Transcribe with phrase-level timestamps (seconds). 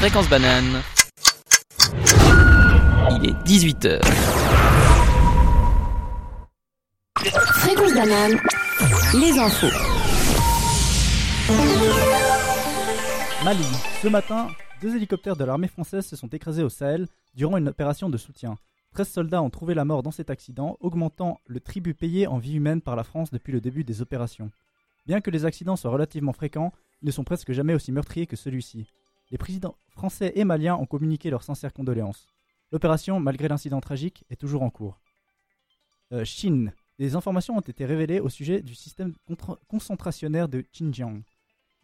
[0.00, 0.80] Fréquence banane.
[3.10, 4.02] Il est 18h.
[7.18, 8.38] Fréquence banane.
[9.12, 9.66] Les infos.
[13.44, 13.62] Mali.
[14.02, 14.48] Ce matin,
[14.80, 18.56] deux hélicoptères de l'armée française se sont écrasés au Sahel durant une opération de soutien.
[18.94, 22.54] 13 soldats ont trouvé la mort dans cet accident, augmentant le tribut payé en vie
[22.54, 24.50] humaine par la France depuis le début des opérations.
[25.04, 26.72] Bien que les accidents soient relativement fréquents,
[27.02, 28.86] ils ne sont presque jamais aussi meurtriers que celui-ci.
[29.30, 32.26] Les présidents français et maliens ont communiqué leurs sincères condoléances.
[32.72, 35.00] L'opération, malgré l'incident tragique, est toujours en cours.
[36.12, 36.72] Euh, Chine.
[36.98, 39.14] Des informations ont été révélées au sujet du système
[39.68, 41.22] concentrationnaire de Xinjiang.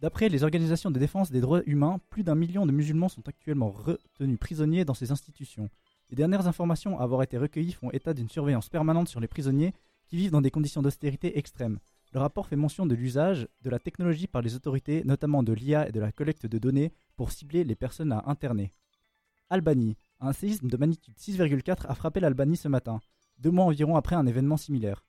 [0.00, 3.70] D'après les organisations de défense des droits humains, plus d'un million de musulmans sont actuellement
[3.70, 5.70] retenus prisonniers dans ces institutions.
[6.10, 9.72] Les dernières informations à avoir été recueillies font état d'une surveillance permanente sur les prisonniers
[10.06, 11.78] qui vivent dans des conditions d'austérité extrêmes.
[12.12, 15.88] Le rapport fait mention de l'usage de la technologie par les autorités, notamment de l'IA
[15.88, 18.72] et de la collecte de données, pour cibler les personnes à interner.
[19.50, 19.96] Albanie.
[20.18, 23.00] Un séisme de magnitude 6,4 a frappé l'Albanie ce matin,
[23.38, 25.04] deux mois environ après un événement similaire.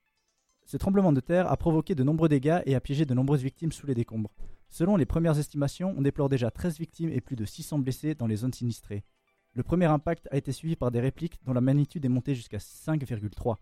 [0.66, 3.72] Ce tremblement de terre a provoqué de nombreux dégâts et a piégé de nombreuses victimes
[3.72, 4.34] sous les décombres.
[4.70, 8.28] Selon les premières estimations, on déplore déjà 13 victimes et plus de 600 blessés dans
[8.28, 9.06] les zones sinistrées.
[9.54, 12.58] Le premier impact a été suivi par des répliques dont la magnitude est montée jusqu'à
[12.58, 13.56] 5,3.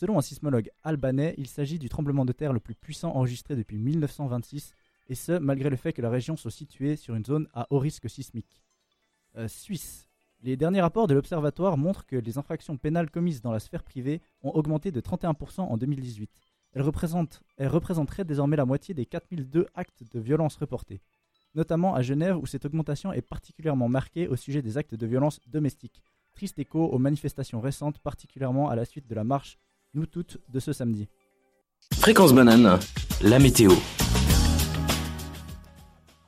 [0.00, 3.76] Selon un sismologue albanais, il s'agit du tremblement de terre le plus puissant enregistré depuis
[3.76, 4.72] 1926,
[5.10, 7.78] et ce, malgré le fait que la région soit située sur une zone à haut
[7.78, 8.62] risque sismique.
[9.36, 10.08] Euh, Suisse.
[10.40, 14.22] Les derniers rapports de l'Observatoire montrent que les infractions pénales commises dans la sphère privée
[14.42, 16.30] ont augmenté de 31% en 2018.
[16.72, 21.02] Elles, représentent, représenteraient désormais la moitié des 4002 actes de violence reportés,
[21.54, 25.40] notamment à Genève où cette augmentation est particulièrement marquée au sujet des actes de violence
[25.46, 26.00] domestiques.
[26.32, 29.58] Triste écho aux manifestations récentes, particulièrement à la suite de la marche
[29.94, 31.08] nous toutes de ce samedi.
[31.94, 32.78] Fréquence banane,
[33.22, 33.70] la météo.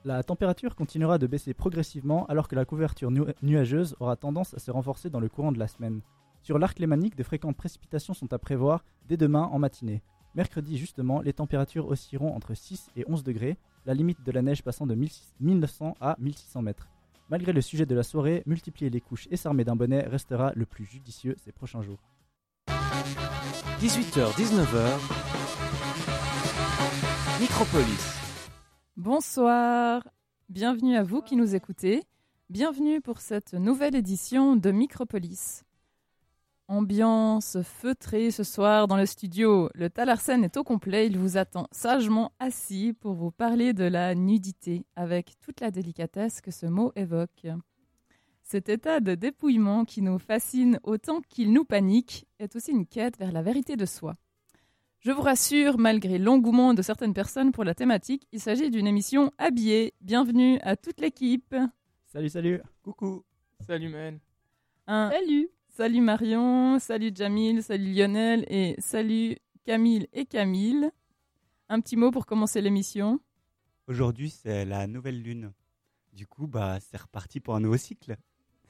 [0.04, 4.70] La température continuera de baisser progressivement alors que la couverture nuageuse aura tendance à se
[4.70, 6.00] renforcer dans le courant de la semaine.
[6.42, 10.02] Sur l'arc lémanique, de fréquentes précipitations sont à prévoir dès demain en matinée.
[10.34, 14.62] Mercredi, justement, les températures oscilleront entre 6 et 11 degrés, la limite de la neige
[14.62, 14.96] passant de
[15.40, 16.88] 1900 à 1600 mètres.
[17.28, 20.66] Malgré le sujet de la soirée, multiplier les couches et s'armer d'un bonnet restera le
[20.66, 22.00] plus judicieux ces prochains jours.
[23.82, 24.96] 18h-19h,
[27.40, 28.20] Micropolis.
[28.96, 30.06] Bonsoir,
[30.48, 32.04] bienvenue à vous qui nous écoutez.
[32.48, 35.64] Bienvenue pour cette nouvelle édition de Micropolis.
[36.68, 39.68] Ambiance feutrée ce soir dans le studio.
[39.74, 41.08] Le Talarsen est au complet.
[41.08, 46.40] Il vous attend sagement assis pour vous parler de la nudité avec toute la délicatesse
[46.40, 47.48] que ce mot évoque.
[48.42, 53.18] Cet état de dépouillement qui nous fascine autant qu'il nous panique est aussi une quête
[53.18, 54.16] vers la vérité de soi.
[55.00, 59.32] Je vous rassure, malgré l'engouement de certaines personnes pour la thématique, il s'agit d'une émission
[59.38, 59.94] habillée.
[60.00, 61.56] Bienvenue à toute l'équipe.
[62.06, 62.60] Salut, salut.
[62.82, 63.24] Coucou.
[63.66, 64.18] Salut, man.
[64.86, 65.48] Salut.
[65.74, 70.90] Salut Marion, salut Jamil, salut Lionel et salut Camille et Camille.
[71.70, 73.18] Un petit mot pour commencer l'émission.
[73.88, 75.50] Aujourd'hui, c'est la nouvelle lune.
[76.12, 78.16] Du coup, bah, c'est reparti pour un nouveau cycle.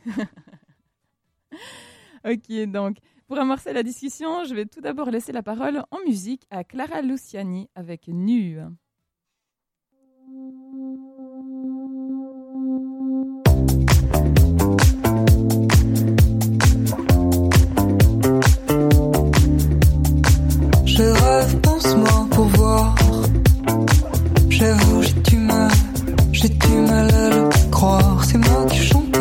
[2.24, 2.96] ok, donc
[3.26, 7.02] pour amorcer la discussion, je vais tout d'abord laisser la parole en musique à Clara
[7.02, 8.60] Luciani avec Nu.
[20.84, 22.94] Je rêve, pense-moi pour voir.
[24.50, 25.70] J'avoue, j'ai du mal,
[26.32, 28.22] j'ai du mal à le croire.
[28.24, 29.11] C'est moi qui chantais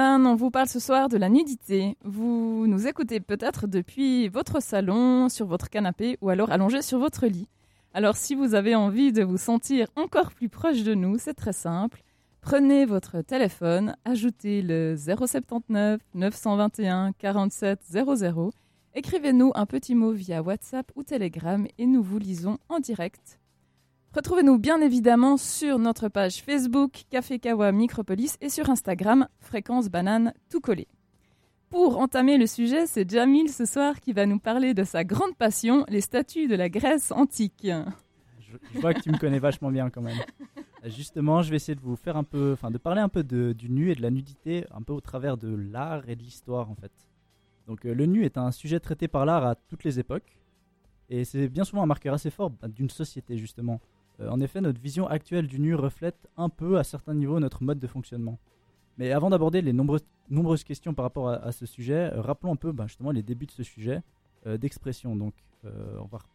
[0.00, 1.98] On vous parle ce soir de la nudité.
[2.02, 7.26] Vous nous écoutez peut-être depuis votre salon, sur votre canapé ou alors allongé sur votre
[7.26, 7.46] lit.
[7.92, 11.52] Alors si vous avez envie de vous sentir encore plus proche de nous, c'est très
[11.52, 12.02] simple.
[12.40, 18.50] Prenez votre téléphone, ajoutez le 079 921 47 00,
[18.94, 23.41] écrivez-nous un petit mot via WhatsApp ou Telegram et nous vous lisons en direct.
[24.14, 30.34] Retrouvez-nous bien évidemment sur notre page Facebook Café Kawa Micropolis et sur Instagram Fréquence Banane
[30.50, 30.86] tout collé.
[31.70, 35.34] Pour entamer le sujet, c'est Jamil ce soir qui va nous parler de sa grande
[35.38, 37.66] passion, les statues de la Grèce antique.
[38.38, 40.18] Je, vois que tu me connais vachement bien quand même.
[40.84, 43.70] Justement, je vais essayer de vous faire un peu, enfin de parler un peu du
[43.70, 46.74] nu et de la nudité, un peu au travers de l'art et de l'histoire en
[46.74, 46.92] fait.
[47.66, 50.38] Donc euh, le nu est un sujet traité par l'art à toutes les époques,
[51.08, 53.80] et c'est bien souvent un marqueur assez fort bah, d'une société justement.
[54.22, 57.62] Euh, en effet, notre vision actuelle du nu reflète un peu à certains niveaux notre
[57.62, 58.38] mode de fonctionnement.
[58.98, 62.52] Mais avant d'aborder les nombreuses, nombreuses questions par rapport à, à ce sujet, euh, rappelons
[62.52, 64.02] un peu bah, justement les débuts de ce sujet
[64.46, 65.16] euh, d'expression.
[65.16, 65.34] Donc,
[65.64, 66.26] on va re-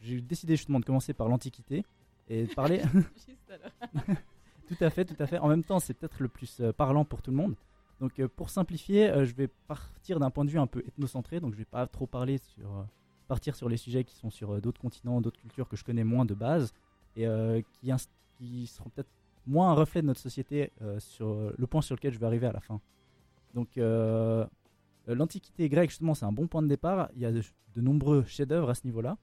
[0.00, 1.84] j'ai décidé justement de commencer par l'Antiquité
[2.28, 2.82] et de parler.
[4.68, 5.38] tout à fait, tout à fait.
[5.38, 7.56] En même temps, c'est peut-être le plus parlant pour tout le monde.
[8.00, 11.40] Donc, pour simplifier, je vais partir d'un point de vue un peu ethnocentré.
[11.40, 12.86] Donc, je vais pas trop parler sur
[13.26, 16.24] partir sur les sujets qui sont sur d'autres continents, d'autres cultures que je connais moins
[16.24, 16.72] de base
[17.16, 17.90] et euh, qui,
[18.38, 19.08] qui seront peut-être
[19.46, 22.46] moins un reflet de notre société euh, sur le point sur lequel je vais arriver
[22.46, 22.80] à la fin.
[23.54, 24.44] Donc, euh,
[25.06, 27.08] l'Antiquité grecque, justement, c'est un bon point de départ.
[27.14, 27.42] Il y a de,
[27.76, 29.16] nombreux chefs-d'œuvre à ce niveau-là.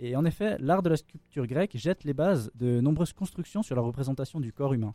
[0.00, 3.76] Et en effet, l'art de la sculpture grecque jette les bases de nombreuses constructions sur
[3.76, 4.94] la représentation du corps humain.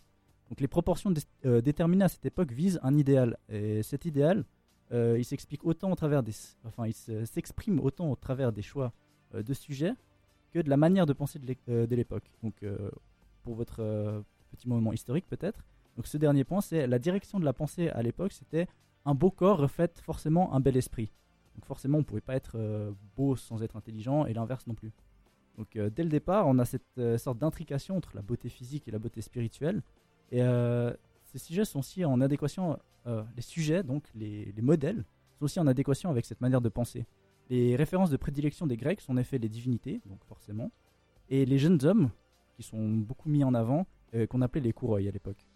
[0.49, 1.21] Donc les proportions dé-
[1.61, 3.37] déterminées à cette époque visent un idéal.
[3.49, 4.45] Et cet idéal,
[4.91, 6.33] il s'explique autant au travers des,
[6.65, 8.91] enfin, il se- s'exprime autant au travers des choix
[9.33, 9.93] de sujets
[10.51, 12.31] que de la manière de penser de euh, l'époque.
[12.43, 12.89] Donc euh,
[13.43, 15.63] pour votre euh, petit moment historique peut-être.
[15.95, 18.67] Donc ce dernier point, c'est la direction de la pensée à l'époque, c'était
[19.05, 21.11] un beau corps reflète forcément un bel esprit.
[21.55, 24.93] Donc forcément, on ne pouvait pas être beau sans être intelligent et l'inverse non plus.
[25.57, 28.99] Donc dès le départ, on a cette sorte d'intrication entre la beauté physique et la
[28.99, 29.81] beauté spirituelle.
[30.31, 30.41] Et
[31.25, 35.03] ces sujets sont aussi en adéquation, les sujets, donc les, les modèles,
[35.37, 37.05] sont aussi en adéquation avec cette manière de penser.
[37.49, 40.71] Les références de prédilection des Grecs sont en effet les divinités, donc forcément,
[41.29, 42.11] et les jeunes hommes,
[42.55, 45.47] qui sont beaucoup mis en avant, euh, qu'on appelait les coureuils à l'époque.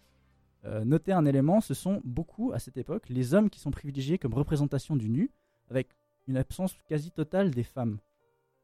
[0.64, 4.18] Euh, notez un élément, ce sont beaucoup à cette époque les hommes qui sont privilégiés
[4.18, 5.30] comme représentation du nu,
[5.70, 5.88] avec
[6.26, 7.98] une absence quasi totale des femmes,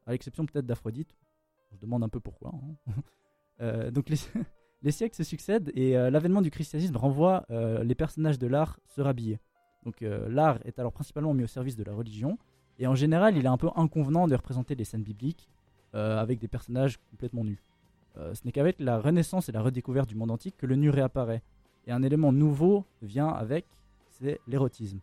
[0.07, 1.15] à l'exception peut-être d'Aphrodite.
[1.71, 2.53] Je demande un peu pourquoi.
[2.53, 2.91] hein.
[3.59, 4.15] Euh, donc les,
[4.81, 7.45] les siècles se succèdent et l'avènement du christianisme renvoie
[7.83, 9.39] les personnages de l'art se rhabiller.
[9.85, 12.39] Donc l'art est alors principalement mis au service de la religion
[12.81, 15.47] et en général il est un peu inconvenant de représenter les scènes bibliques
[15.93, 17.61] euh, avec des personnages complètement nus.
[18.17, 20.89] Euh, ce n'est qu'avec la renaissance et la redécouverte du monde antique que le nu
[20.89, 21.43] réapparaît.
[21.87, 23.65] Et un élément nouveau vient avec,
[24.09, 24.99] c'est l'érotisme.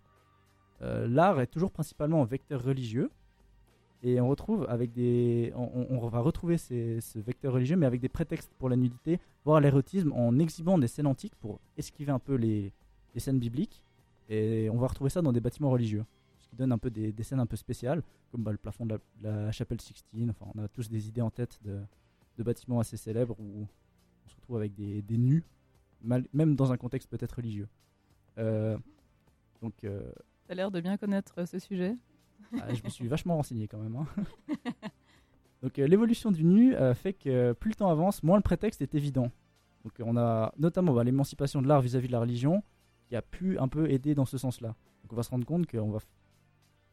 [0.83, 3.11] Euh, L'art est toujours principalement un vecteur religieux
[4.03, 8.53] et on retrouve avec des, on, va retrouver ce vecteur religieux, mais avec des prétextes
[8.59, 12.73] pour la nudité, voire l'érotisme, en exhibant des scènes antiques pour esquiver un peu les,
[13.17, 13.83] scènes bibliques.
[14.29, 16.05] Et on va retrouver ça dans des bâtiments religieux,
[16.49, 18.95] qui donne un peu des, des scènes un peu spéciales, comme bah, le plafond de
[18.95, 18.99] la,
[19.33, 20.31] de la chapelle Sixtine.
[20.31, 21.81] Enfin, on a tous des idées en tête de,
[22.39, 23.67] de bâtiments assez célèbres où
[24.27, 25.45] on se retrouve avec des, des nus,
[26.03, 27.69] mal- même dans un contexte peut-être religieux.
[28.39, 28.77] Euh,
[29.63, 30.11] donc, euh,
[30.47, 31.95] T'as l'air de bien connaître euh, ce sujet.
[32.61, 33.97] ah, je me suis vachement renseigné quand même.
[33.97, 34.07] hein.
[35.63, 38.81] Donc euh, l'évolution du nu euh, fait que plus le temps avance, moins le prétexte
[38.81, 39.31] est évident.
[39.85, 42.63] Donc on a notamment bah, l'émancipation de l'art vis-à-vis de la religion
[43.09, 44.69] qui a pu un peu aider dans ce sens-là.
[45.03, 45.99] Donc on va se rendre compte qu'on va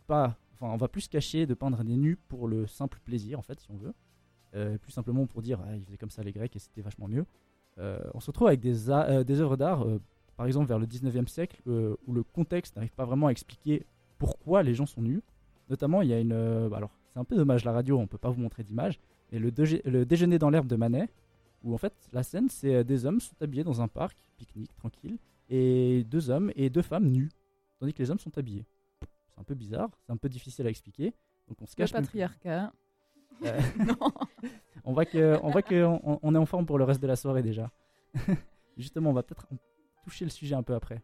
[0.06, 3.40] pas, enfin on va plus se cacher de peindre des nus pour le simple plaisir
[3.40, 3.94] en fait si on veut,
[4.56, 7.08] Euh, plus simplement pour dire ah, ils faisaient comme ça les Grecs et c'était vachement
[7.10, 7.26] mieux.
[7.78, 9.86] Euh, on se retrouve avec des, euh, œuvres d'art,
[10.38, 13.86] par exemple vers le 19e siècle, où le contexte n'arrive pas vraiment à expliquer
[14.18, 15.22] pourquoi les gens sont nus.
[15.70, 16.70] Notamment, il y a une.
[16.70, 19.00] bah alors, c'est un peu dommage la radio, on peut pas vous montrer d'image,
[19.32, 19.52] mais le,
[19.86, 21.10] le déjeuner dans l'herbe de Manet,
[21.64, 25.18] où en fait la scène c'est des hommes sont habillés dans un parc, pique-nique, tranquille,
[25.50, 27.30] et deux hommes et deux femmes nus,
[27.80, 28.66] tandis que les hommes sont habillés.
[29.36, 31.14] C'est un peu bizarre, c'est un peu difficile à expliquer,
[31.48, 31.94] donc on se Le cache.
[31.94, 32.72] même- patriarcat.
[33.44, 33.98] Euh, non.
[34.86, 37.08] on voit que, on voit que on, on est en forme pour le reste de
[37.08, 37.70] la soirée déjà.
[38.78, 39.48] Justement, on va peut-être
[40.04, 41.02] toucher le sujet un peu après.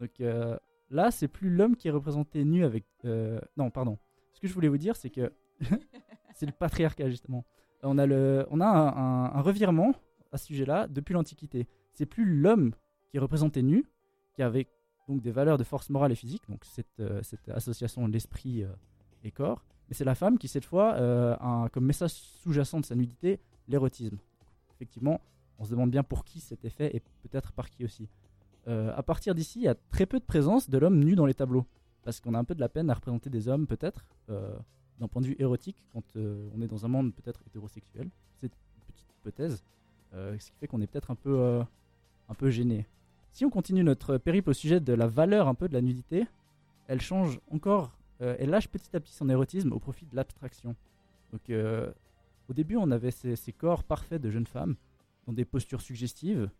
[0.00, 0.56] Donc euh,
[0.90, 2.84] là, c'est plus l'homme qui est représenté nu avec.
[3.04, 3.98] euh, non, pardon.
[4.34, 5.32] Ce que je voulais vous dire, c'est que
[6.34, 7.44] c'est le patriarcat justement.
[7.82, 9.94] On a le, on a un, un- un revirement
[10.30, 11.66] à ce sujet-là depuis l'Antiquité.
[11.94, 12.72] C'est plus l'homme
[13.10, 13.84] qui est représenté nu,
[14.34, 14.66] qui avait
[15.08, 17.20] donc des valeurs de force morale et physique, donc cette, euh,
[17.54, 18.68] association de l'esprit euh,
[19.24, 22.86] et corps, mais c'est la femme qui, cette fois, euh, a comme message sous-jacent de
[22.86, 24.18] sa nudité, l'érotisme.
[24.74, 25.20] Effectivement,
[25.58, 28.08] on se demande bien pour qui cet effet et peut-être par qui aussi.
[28.68, 31.26] Euh, à partir d'ici, il y a très peu de présence de l'homme nu dans
[31.26, 31.66] les tableaux.
[32.04, 35.22] Parce qu'on a un peu de la peine à représenter des hommes, peut-être, d'un point
[35.22, 38.10] de vue érotique, quand on est dans un monde peut-être hétérosexuel.
[38.40, 39.62] C'est une petite hypothèse.
[40.12, 41.62] ce qui fait qu'on est peut-être un peu,
[42.28, 42.88] un peu gêné.
[43.32, 46.26] Si on continue notre périple au sujet de la valeur un peu de la nudité,
[46.86, 50.76] elle change encore, euh, elle lâche petit à petit son érotisme au profit de l'abstraction.
[51.32, 51.90] Donc, euh,
[52.50, 54.76] au début, on avait ces, corps parfaits de jeunes femmes,
[55.26, 56.50] dans des postures suggestives,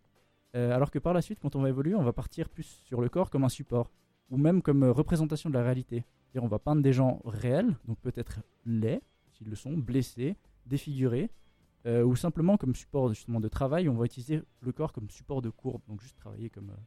[0.57, 3.03] euh, alors que par la suite, quand on va évoluer, on va partir plus sur
[3.03, 3.91] le corps comme un support,
[4.31, 6.07] ou même comme représentation de la réalité.
[6.37, 9.03] On va peindre des gens réels, donc peut-être laids,
[9.33, 11.29] s'ils le sont, blessés, défigurés,
[11.87, 15.43] euh, ou simplement comme support justement de travail, on va utiliser le corps comme support
[15.43, 16.81] de courbe, donc juste travailler comme, euh,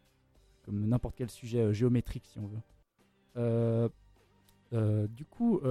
[0.64, 3.92] comme n'importe quel sujet euh, géométrique si on veut.
[4.74, 5.62] Euh, du coup,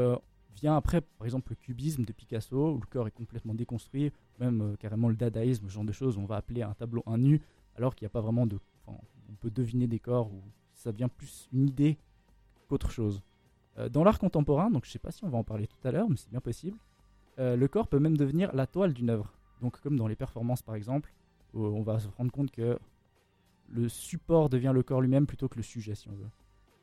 [0.54, 4.76] vient après par exemple le cubisme de Picasso, où le corps est complètement déconstruit, même
[4.78, 7.42] carrément le dadaïsme, ce genre de choses, on va appeler un tableau un nu,
[7.76, 8.58] alors qu'il n'y a pas vraiment de...
[8.86, 10.42] on peut deviner des corps, où
[10.74, 11.98] ça devient plus une idée
[12.68, 13.22] qu'autre chose.
[13.90, 16.08] Dans l'art contemporain, donc je sais pas si on va en parler tout à l'heure,
[16.08, 16.78] mais c'est bien possible,
[17.38, 19.32] euh, le corps peut même devenir la toile d'une œuvre.
[19.60, 21.12] Donc comme dans les performances par exemple,
[21.52, 22.78] où on va se rendre compte que
[23.68, 26.30] le support devient le corps lui-même plutôt que le sujet si on veut.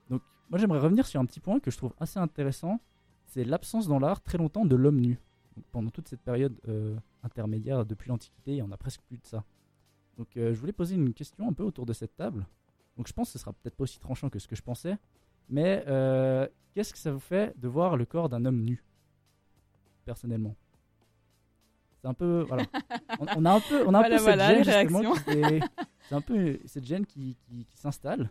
[0.09, 2.79] Donc moi j'aimerais revenir sur un petit point que je trouve assez intéressant,
[3.25, 5.19] c'est l'absence dans l'art très longtemps de l'homme nu.
[5.71, 9.25] Pendant toute cette période euh, intermédiaire depuis l'Antiquité, il y en a presque plus de
[9.25, 9.43] ça.
[10.17, 12.45] Donc euh, je voulais poser une question un peu autour de cette table.
[12.97, 14.97] Donc je pense que ce sera peut-être pas aussi tranchant que ce que je pensais,
[15.49, 18.83] mais euh, qu'est-ce que ça vous fait de voir le corps d'un homme nu?
[20.05, 20.55] Personnellement.
[22.01, 22.63] C'est un peu voilà.
[23.19, 25.59] On, on a un peu on a un Voilà, peu voilà, cette gêne justement est-
[26.09, 28.29] c'est un peu cette gêne qui, qui, qui s'installe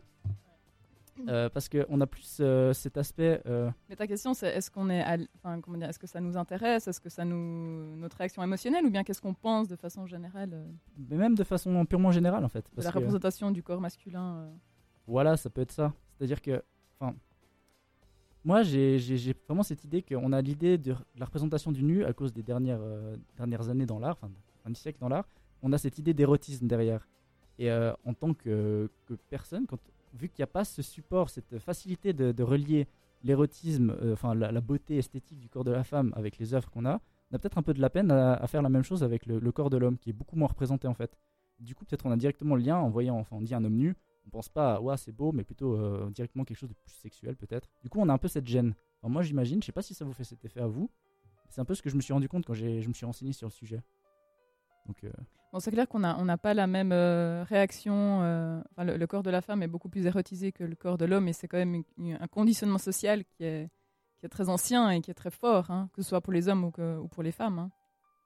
[1.29, 4.71] Euh, parce que on a plus euh, cet aspect euh, Mais ta question, c'est est-ce
[4.71, 5.05] qu'on est,
[5.37, 8.87] enfin, comment dire, est-ce que ça nous intéresse, est-ce que ça nous, notre réaction émotionnelle,
[8.87, 10.65] ou bien qu'est-ce qu'on pense de façon générale
[11.11, 12.67] mais même de façon purement générale en fait.
[12.75, 14.49] Parce la que- représentation du corps masculin.
[15.07, 15.93] Voilà, ça peut être ça.
[16.17, 16.63] C'est-à-dire que,
[16.99, 17.15] enfin,
[18.45, 18.99] moi j'ai
[19.47, 22.81] vraiment cette idée qu'on a l'idée de, la représentation du nu à cause des dernières,
[22.81, 24.33] euh, années dans l'art, enfin,
[24.65, 25.29] un siècle dans l'art,
[25.63, 27.07] on a cette idée d'érotisme derrière.
[27.59, 28.91] Et euh, en tant que,
[29.29, 29.67] personne,
[30.15, 32.89] vu qu'il n'y a pas ce support, cette facilité de, relier
[33.23, 36.87] l'érotisme, euh, enfin la, beauté esthétique du corps de la femme avec les œuvres qu'on
[36.87, 39.03] a, on a peut-être un peu de la peine à, à faire la même chose
[39.03, 41.19] avec le, le corps de l'homme, qui est beaucoup moins représenté en fait.
[41.59, 43.77] Du coup, peut-être on a directement le lien en voyant, enfin, on dit un homme
[43.77, 43.95] nu,
[44.33, 46.93] on pense pas à ouais, c'est beau, mais plutôt euh, directement quelque chose de plus
[46.93, 47.69] sexuel peut-être.
[47.83, 48.75] Du coup, on a un peu cette gêne.
[49.03, 50.89] Alors moi, j'imagine, je sais pas si ça vous fait cet effet à vous,
[51.49, 53.05] c'est un peu ce que je me suis rendu compte quand j'ai- je me suis
[53.07, 53.83] renseigné sur le sujet.
[54.87, 55.11] Donc, euh,
[55.53, 58.23] Bon, c'est clair qu'on n'a on n'a pas la même euh, réaction.
[58.23, 60.97] euh, enfin, le, le corps de la femme est beaucoup plus érotisé que le corps
[60.97, 63.69] de l'homme, et c'est quand même une- une- un conditionnement social qui est,
[64.21, 66.47] qui est très ancien et qui est très fort, hein, que ce soit pour les
[66.49, 67.59] hommes ou, que- ou pour les femmes.
[67.59, 67.71] hein.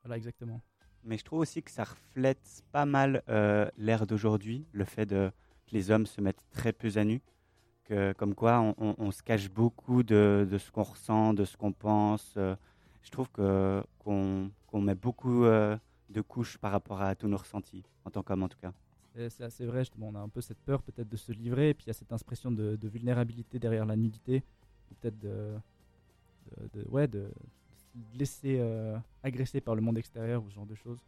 [0.03, 0.61] voilà, exactement.
[1.03, 5.31] Mais je trouve aussi que ça reflète pas mal euh, l'ère d'aujourd'hui, le fait de,
[5.75, 7.21] les hommes se mettent très peu à nu,
[7.85, 11.45] que, comme quoi on, on- on se cache beaucoup de, de ce qu'on ressent, de
[11.45, 12.35] ce qu'on pense.
[12.39, 12.57] euh.
[13.03, 15.77] je trouve que, qu'on, qu'on met beaucoup euh,
[16.11, 18.73] de couches par rapport à tous nos ressentis, en tant qu'homme en tout cas.
[19.15, 20.09] C'est c'est assez vrai, justement.
[20.09, 21.95] On a un peu cette peur peut-être de se livrer, et puis il y a
[21.95, 24.43] cette impression de, de vulnérabilité derrière la nudité,
[25.01, 25.55] peut-être de,
[26.57, 27.31] de, de- ouais, de
[27.77, 30.99] se laisser euh, agresser par le monde extérieur ou ce genre de choses.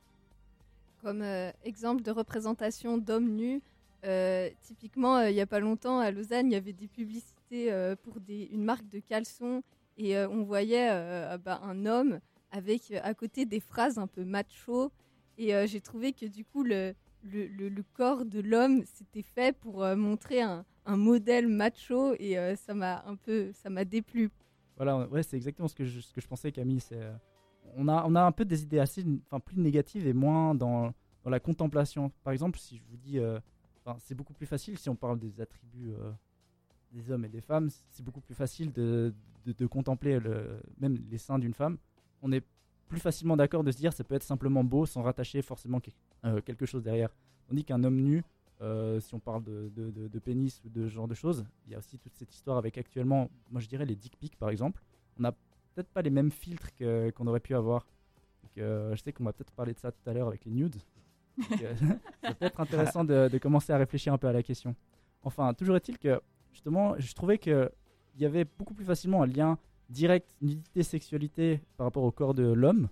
[1.03, 3.61] Comme euh, exemple de représentation d'hommes nus,
[4.07, 7.73] euh, typiquement, euh, il n'y a pas longtemps, à Lausanne, il y avait des publicités
[7.73, 9.63] euh, pour une marque de caleçons
[9.99, 12.21] et on voyait euh, bah, un homme
[12.51, 14.93] avec à côté des phrases un peu macho.
[15.39, 16.95] Et j'ai trouvé que du coup, le,
[17.95, 22.15] corps de l'homme, c'était fait pour montrer un, modèle macho.
[22.19, 24.31] Et ça m'a un peu, ça m'a déplu.
[24.77, 26.81] Voilà, ouais, c'est exactement ce que je, pensais, Camille.
[27.77, 29.05] On, a, un peu des idées assez,
[29.45, 30.95] plus négatives et moins dans,
[31.27, 32.11] la contemplation.
[32.23, 33.19] Par exemple, si je vous dis,
[33.99, 36.13] c'est beaucoup plus facile si on parle des attributs euh,
[36.93, 39.13] des hommes et des femmes, c'est beaucoup plus facile de,
[39.45, 41.79] de, contempler le, même les seins d'une femme.
[42.23, 42.45] On est
[42.89, 45.81] plus facilement d'accord de se dire ça peut être simplement beau sans rattacher forcément
[46.25, 47.11] euh, quelque chose derrière.
[47.49, 48.25] Tandis qu'un homme nu,
[48.63, 51.75] euh, si on parle de, de, pénis ou de ce genre de choses, il y
[51.75, 54.83] a aussi toute cette histoire avec actuellement, moi je dirais les dick pics par exemple.
[55.19, 55.33] On n'a
[55.75, 57.87] peut-être pas les mêmes filtres qu'on aurait pu avoir.
[58.57, 60.77] Je sais qu'on va peut-être parler de ça tout à l'heure avec les nudes.
[61.63, 61.75] Euh,
[62.23, 64.75] ça peut être intéressant de, de commencer à réfléchir un peu à la question.
[65.23, 66.21] Enfin, toujours est-il que
[66.53, 67.71] justement, je trouvais qu'il
[68.19, 69.59] y avait beaucoup plus facilement un lien
[69.91, 72.89] direct nudité-sexualité par rapport au corps de l'homme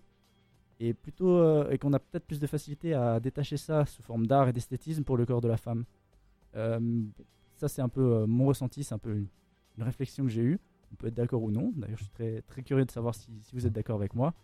[0.80, 4.26] et plutôt euh, et qu'on a peut-être plus de facilité à détacher ça sous forme
[4.26, 5.84] d'art et d'esthétisme pour le corps de la femme.
[6.56, 7.02] Euh,
[7.56, 9.28] ça c'est un peu euh, mon ressenti, c'est un peu une,
[9.78, 10.60] une réflexion que j'ai eue.
[10.92, 11.72] On peut être d'accord ou non.
[11.74, 14.34] D'ailleurs, je suis très très curieux de savoir si, si vous êtes d'accord avec moi.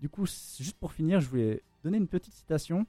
[0.00, 2.86] Du coup, juste pour finir, je voulais donner une petite citation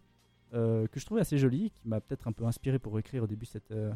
[0.53, 3.27] euh, que je trouvais assez jolie, qui m'a peut-être un peu inspiré pour écrire au
[3.27, 3.91] début cette euh,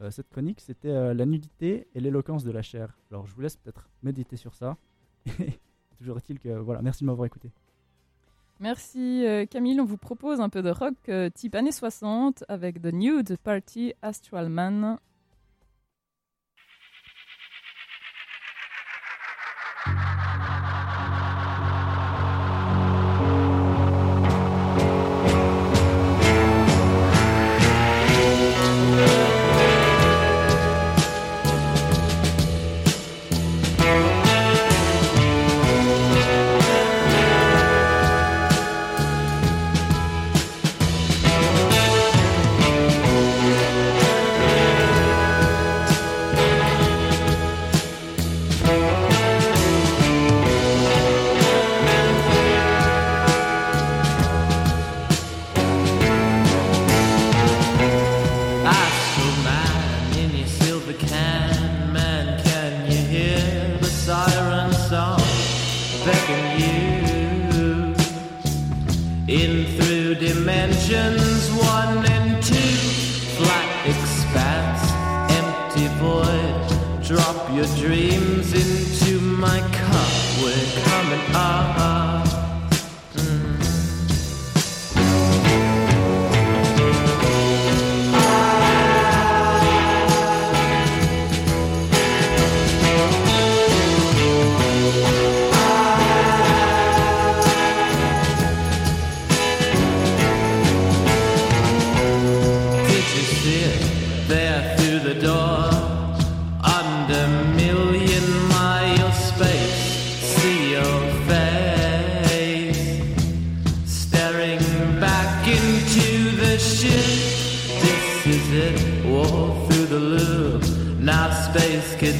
[0.00, 0.60] euh, cette chronique.
[0.60, 2.96] C'était la nudité et l'éloquence de la chair.
[3.10, 4.76] Alors, je vous laisse peut-être méditer sur ça.
[5.98, 7.50] Toujours est-il que voilà, merci de m'avoir écouté.
[8.58, 10.94] Merci Camille, on vous propose un peu de rock
[11.34, 14.98] type années 60 avec The Nude Party Astral Man.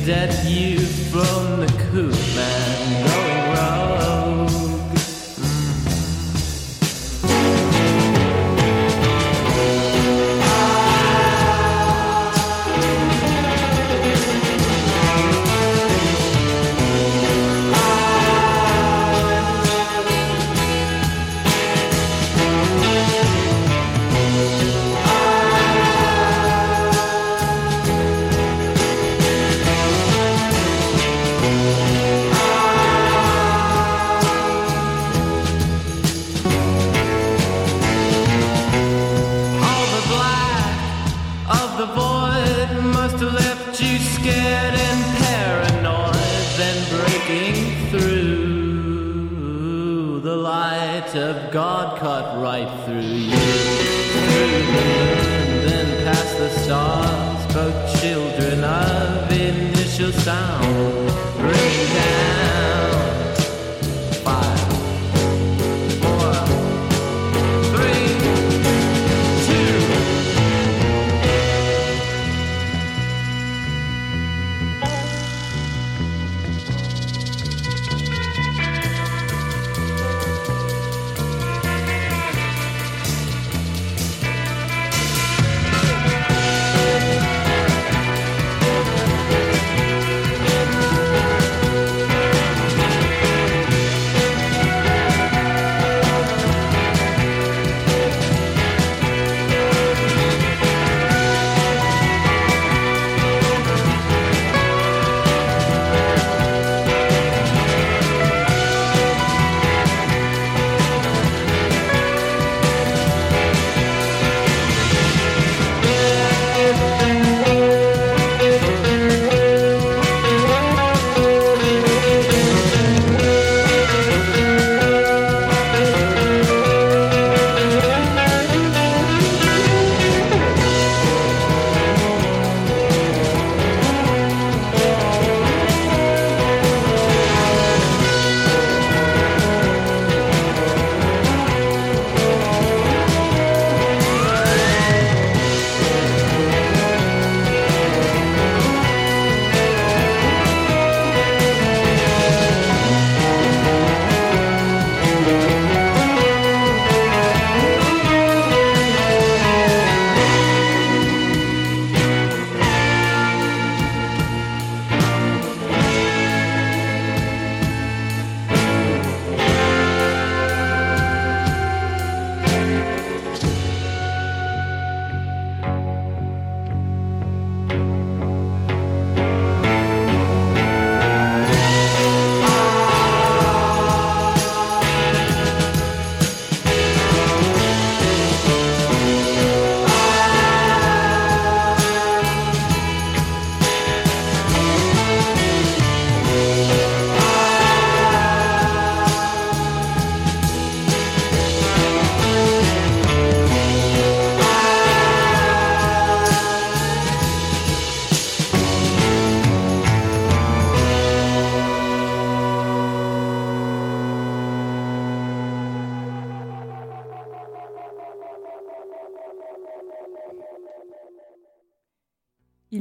[0.05, 1.70] that you from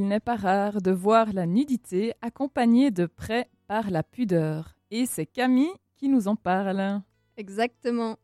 [0.10, 4.76] n'est pas rare de voir la nudité accompagnée de près par la pudeur.
[4.92, 7.02] Et c'est Camille qui nous en parle.
[7.38, 8.18] Exactement.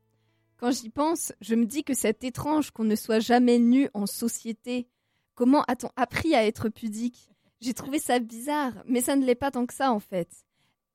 [0.58, 4.06] Quand j'y pense, je me dis que c'est étrange qu'on ne soit jamais nu en
[4.06, 4.88] société.
[5.36, 7.30] Comment a-t-on appris à être pudique?
[7.62, 10.30] J'ai trouvé ça bizarre, mais ça ne l'est pas tant que ça en fait.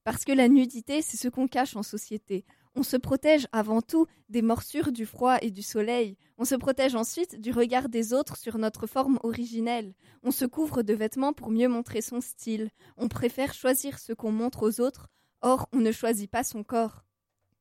[0.05, 2.45] Parce que la nudité, c'est ce qu'on cache en société.
[2.77, 6.17] On se protège avant tout des morsures du froid et du soleil.
[6.39, 9.93] On se protège ensuite du regard des autres sur notre forme originelle.
[10.23, 12.71] On se couvre de vêtements pour mieux montrer son style.
[12.97, 15.09] On préfère choisir ce qu'on montre aux autres.
[15.43, 17.05] Or, on ne choisit pas son corps.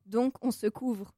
[0.05, 1.11] Donc, on se couvre.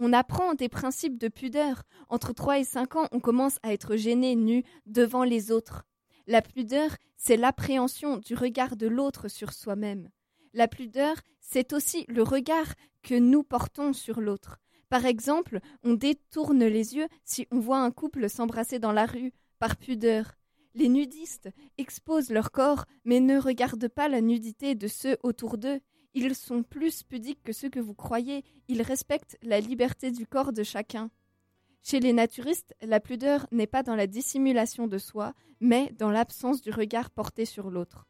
[0.00, 1.84] On apprend des principes de pudeur.
[2.08, 5.84] Entre 3 et 5 ans, on commence à être gêné nu devant les autres.
[6.26, 10.10] La pudeur, c'est l'appréhension du regard de l'autre sur soi-même.
[10.54, 14.58] La pudeur, c'est aussi le regard que nous portons sur l'autre.
[14.88, 19.32] Par exemple, on détourne les yeux si on voit un couple s'embrasser dans la rue,
[19.58, 20.32] par pudeur.
[20.74, 25.80] Les nudistes exposent leur corps, mais ne regardent pas la nudité de ceux autour d'eux.
[26.14, 30.52] Ils sont plus pudiques que ceux que vous croyez, ils respectent la liberté du corps
[30.52, 31.10] de chacun.
[31.82, 36.60] Chez les naturistes, la pudeur n'est pas dans la dissimulation de soi, mais dans l'absence
[36.60, 38.07] du regard porté sur l'autre.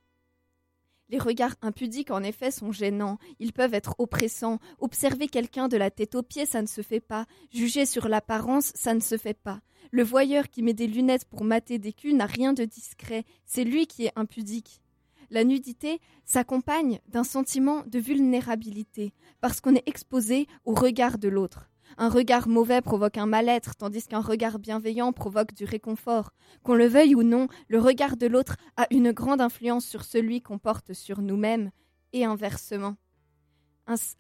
[1.11, 3.19] Les regards impudiques, en effet, sont gênants.
[3.39, 4.59] Ils peuvent être oppressants.
[4.79, 7.27] Observer quelqu'un de la tête aux pieds, ça ne se fait pas.
[7.51, 9.61] Juger sur l'apparence, ça ne se fait pas.
[9.91, 13.25] Le voyeur qui met des lunettes pour mater des culs n'a rien de discret.
[13.47, 14.83] C'est lui qui est impudique.
[15.31, 21.71] La nudité s'accompagne d'un sentiment de vulnérabilité, parce qu'on est exposé au regard de l'autre.
[21.97, 26.31] Un regard mauvais provoque un mal-être, tandis qu'un regard bienveillant provoque du réconfort.
[26.63, 30.43] Qu'on le veuille ou non, le regard de l'autre a une grande influence sur celui
[30.43, 31.71] qu'on porte sur nous-mêmes,
[32.13, 32.97] et inversement.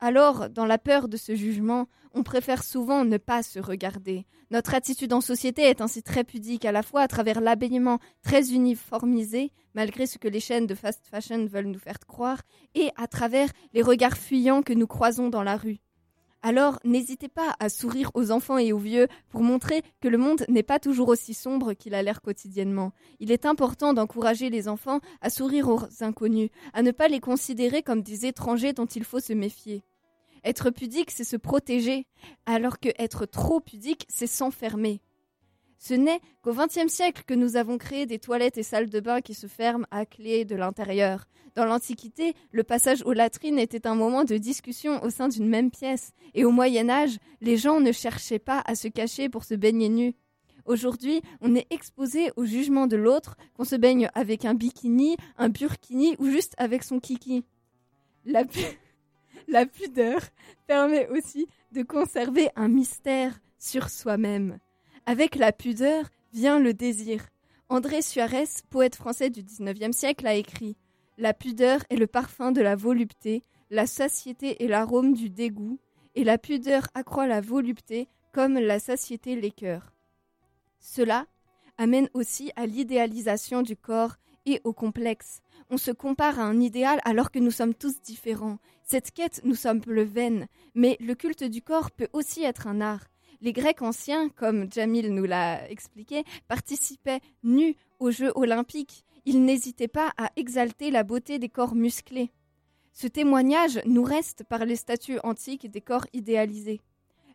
[0.00, 4.24] Alors, dans la peur de ce jugement, on préfère souvent ne pas se regarder.
[4.50, 8.52] Notre attitude en société est ainsi très pudique, à la fois à travers l'habillement très
[8.52, 12.40] uniformisé, malgré ce que les chaînes de fast fashion veulent nous faire croire,
[12.74, 15.80] et à travers les regards fuyants que nous croisons dans la rue.
[16.42, 20.44] Alors n'hésitez pas à sourire aux enfants et aux vieux pour montrer que le monde
[20.48, 22.92] n'est pas toujours aussi sombre qu'il a l'air quotidiennement.
[23.18, 27.82] Il est important d'encourager les enfants à sourire aux inconnus, à ne pas les considérer
[27.82, 29.82] comme des étrangers dont il faut se méfier.
[30.44, 32.06] Être pudique, c'est se protéger,
[32.46, 35.00] alors que être trop pudique, c'est s'enfermer.
[35.78, 39.20] Ce n'est qu'au XXe siècle que nous avons créé des toilettes et salles de bain
[39.20, 41.26] qui se ferment à clé de l'intérieur.
[41.54, 45.70] Dans l'Antiquité, le passage aux latrines était un moment de discussion au sein d'une même
[45.70, 49.54] pièce, et au Moyen Âge, les gens ne cherchaient pas à se cacher pour se
[49.54, 50.14] baigner nus.
[50.66, 55.48] Aujourd'hui, on est exposé au jugement de l'autre, qu'on se baigne avec un bikini, un
[55.48, 57.44] burkini ou juste avec son kiki.
[58.24, 58.60] La, pu
[59.48, 60.20] la pudeur
[60.66, 64.58] permet aussi de conserver un mystère sur soi-même.
[65.10, 67.24] Avec la pudeur vient le désir.
[67.70, 70.76] André Suarez, poète français du XIXe siècle, a écrit
[71.16, 75.78] La pudeur est le parfum de la volupté, la satiété est l'arôme du dégoût,
[76.14, 79.94] et la pudeur accroît la volupté comme la satiété l'écœur.
[80.78, 81.24] Cela
[81.78, 85.40] amène aussi à l'idéalisation du corps et au complexe.
[85.70, 88.58] On se compare à un idéal alors que nous sommes tous différents.
[88.84, 93.06] Cette quête nous semble vaine, mais le culte du corps peut aussi être un art.
[93.40, 99.04] Les Grecs anciens, comme Jamil nous l'a expliqué, participaient nus aux Jeux olympiques.
[99.26, 102.32] Ils n'hésitaient pas à exalter la beauté des corps musclés.
[102.92, 106.80] Ce témoignage nous reste par les statues antiques des corps idéalisés.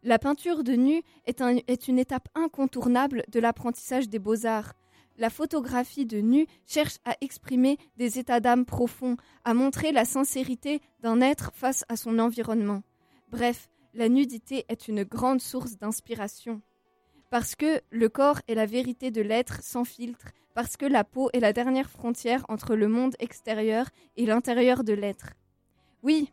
[0.03, 4.73] La peinture de nu est, est une étape incontournable de l'apprentissage des beaux-arts.
[5.17, 10.81] La photographie de nu cherche à exprimer des états d'âme profonds, à montrer la sincérité
[10.99, 12.83] d'un être face à son environnement.
[13.29, 16.61] Bref, la nudité est une grande source d'inspiration.
[17.29, 21.29] Parce que le corps est la vérité de l'être sans filtre, parce que la peau
[21.33, 25.33] est la dernière frontière entre le monde extérieur et l'intérieur de l'être.
[26.03, 26.31] Oui,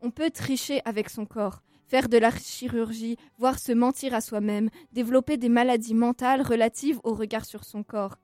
[0.00, 4.70] on peut tricher avec son corps, faire de la chirurgie, voire se mentir à soi-même,
[4.92, 8.16] développer des maladies mentales relatives au regard sur son corps.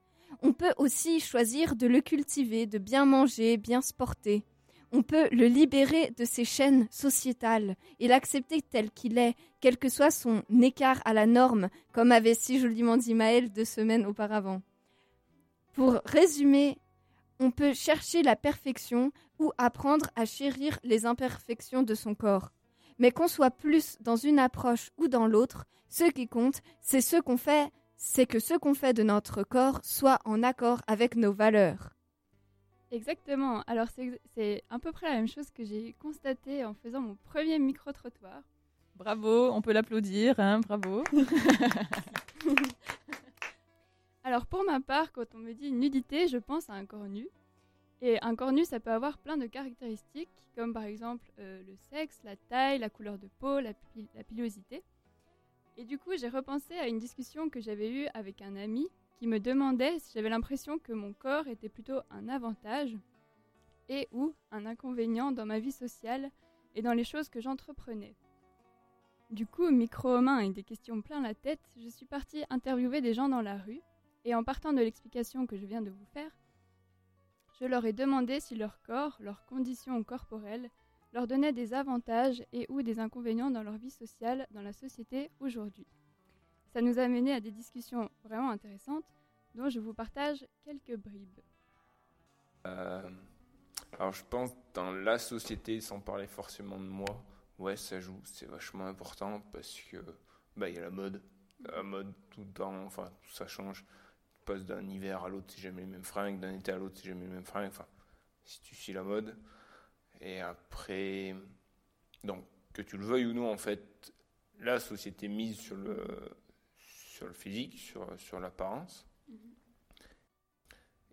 [0.42, 4.44] On peut aussi choisir de le cultiver, de bien manger, bien se porter.
[4.96, 9.88] On peut le libérer de ses chaînes sociétales et l'accepter tel qu'il est, quel que
[9.88, 14.62] soit son écart à la norme, comme avait si joliment dit Maël deux semaines auparavant.
[15.72, 16.78] Pour résumer,
[17.40, 22.52] on peut chercher la perfection ou apprendre à chérir les imperfections de son corps.
[23.00, 27.20] Mais qu'on soit plus dans une approche ou dans l'autre, ce qui compte, c'est ce
[27.20, 31.32] qu'on fait, c'est que ce qu'on fait de notre corps soit en accord avec nos
[31.32, 31.94] valeurs.
[32.94, 33.62] Exactement.
[33.66, 37.58] Alors c'est à peu près la même chose que j'ai constaté en faisant mon premier
[37.58, 38.42] micro-trottoir.
[38.94, 41.02] Bravo, on peut l'applaudir, hein, bravo.
[44.22, 47.28] Alors pour ma part, quand on me dit nudité, je pense à un corps nu.
[48.00, 51.74] Et un corps nu, ça peut avoir plein de caractéristiques, comme par exemple euh, le
[51.90, 53.72] sexe, la taille, la couleur de peau, la,
[54.14, 54.84] la pilosité.
[55.76, 58.86] Et du coup, j'ai repensé à une discussion que j'avais eue avec un ami
[59.28, 62.96] me demandait si j'avais l'impression que mon corps était plutôt un avantage
[63.88, 66.30] et ou un inconvénient dans ma vie sociale
[66.74, 68.14] et dans les choses que j'entreprenais.
[69.30, 73.28] Du coup, micro-main et des questions plein la tête, je suis partie interviewer des gens
[73.28, 73.80] dans la rue
[74.24, 76.30] et en partant de l'explication que je viens de vous faire,
[77.60, 80.70] je leur ai demandé si leur corps, leurs conditions corporelles,
[81.12, 85.30] leur donnaient des avantages et ou des inconvénients dans leur vie sociale dans la société
[85.38, 85.86] aujourd'hui.
[86.74, 89.04] Ça nous a mené à des discussions vraiment intéressantes
[89.54, 91.38] dont je vous partage quelques bribes.
[92.66, 93.08] Euh,
[93.92, 97.24] alors je pense dans la société, sans parler forcément de moi,
[97.60, 99.98] ouais ça joue, c'est vachement important parce que
[100.56, 101.22] bah il y a la mode,
[101.60, 103.84] la mode tout le temps, enfin tout ça change.
[104.32, 106.96] Tu passes d'un hiver à l'autre, c'est jamais les mêmes fringues, d'un été à l'autre,
[106.96, 107.68] c'est jamais les mêmes fringues.
[107.68, 107.86] Enfin,
[108.44, 109.38] si tu suis la mode.
[110.20, 111.36] Et après,
[112.24, 114.12] donc que tu le veuilles ou non, en fait,
[114.58, 116.04] la société mise sur le
[117.14, 119.06] sur le physique, sur sur l'apparence.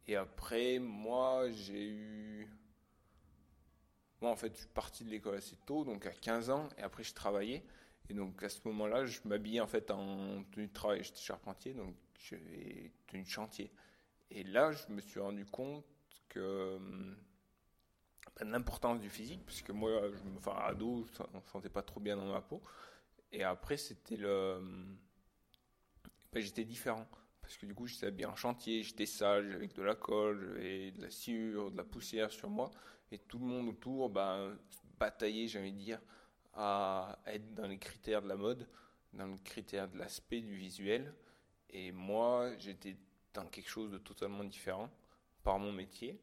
[0.07, 2.47] Et après, moi, j'ai eu.
[4.19, 6.81] Moi, en fait, je suis parti de l'école assez tôt, donc à 15 ans, et
[6.81, 7.63] après, je travaillais.
[8.09, 11.03] Et donc, à ce moment-là, je m'habillais en fait en tenue de travail.
[11.03, 13.71] J'étais charpentier, donc j'avais tenue de chantier.
[14.31, 15.85] Et là, je me suis rendu compte
[16.29, 16.79] que.
[18.37, 21.47] ben, de l'importance du physique, parce que moi, je me, enfin, ado, je ne me
[21.47, 22.61] sentais pas trop bien dans ma peau.
[23.31, 24.59] Et après, c'était le.
[26.33, 27.07] Ben, j'étais différent.
[27.41, 30.91] Parce que du coup, j'étais habillé en chantier, j'étais sale, avec de la colle, j'avais
[30.91, 32.71] de la sciure, de la poussière sur moi.
[33.11, 34.57] Et tout le monde autour ben,
[34.97, 35.99] bataillait, de dire,
[36.53, 38.67] à être dans les critères de la mode,
[39.13, 41.13] dans les critères de l'aspect, du visuel.
[41.69, 42.95] Et moi, j'étais
[43.33, 44.89] dans quelque chose de totalement différent
[45.43, 46.21] par mon métier.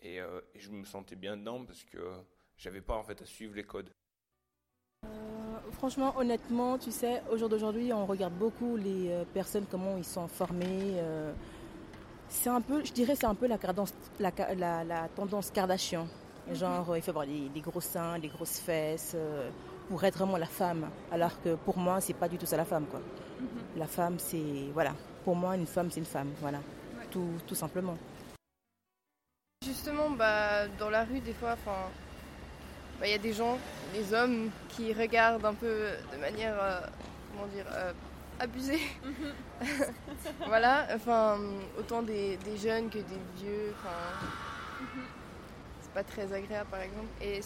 [0.00, 1.98] Et, euh, et je me sentais bien dedans parce que
[2.58, 3.90] j'avais pas en fait à suivre les codes.
[5.86, 10.04] Franchement, honnêtement, tu sais, au jour d'aujourd'hui, on regarde beaucoup les euh, personnes, comment ils
[10.04, 10.94] sont formés.
[10.98, 11.30] euh,
[12.28, 15.52] c'est un peu, je dirais, c'est un peu la, cadence- la, ca- la- la tendance
[15.52, 16.08] Kardashian.
[16.52, 19.16] Genre, euh, il faut avoir des, des gros seins, des grosses fesses,
[19.88, 20.90] pour être vraiment la femme.
[21.12, 23.00] Alors que pour moi, c'est pas du tout ça la femme, quoi.
[23.76, 24.92] La femme, c'est, voilà.
[25.24, 26.58] Pour moi, une femme, c'est une femme, voilà.
[27.12, 27.94] Tout, tout simplement.
[29.64, 31.90] Justement, bah, dans la rue, des fois, enfin,
[33.00, 33.58] bah, il y a des gens,
[33.92, 36.80] des hommes, qui regardent un peu de manière, euh,
[37.32, 37.92] comment dire, euh,
[38.40, 38.80] abusée.
[40.46, 41.38] voilà, enfin,
[41.78, 44.26] autant des, des jeunes que des vieux, enfin,
[45.80, 47.08] c'est pas très agréable, par exemple.
[47.20, 47.40] Et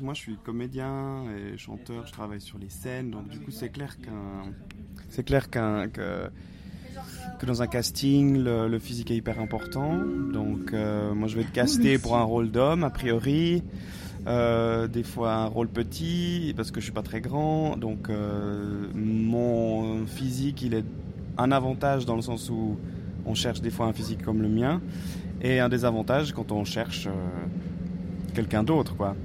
[0.00, 2.06] Moi, je suis comédien et chanteur.
[2.06, 4.52] Je travaille sur les scènes, donc du coup, c'est clair qu'un,
[5.10, 6.30] c'est clair qu'un que,
[7.38, 9.98] que dans un casting, le, physique est hyper important.
[10.32, 13.62] Donc, euh, moi, je vais être casté pour un rôle d'homme a priori.
[14.26, 17.76] Euh, des fois un rôle petit parce que je suis pas très grand.
[17.76, 20.84] Donc, euh, mon physique, il est
[21.38, 22.76] un avantage dans le sens où
[23.24, 24.80] on cherche des fois un physique comme le mien,
[25.42, 27.08] et un désavantage quand on cherche
[28.34, 29.16] quelqu'un d'autre, quoi.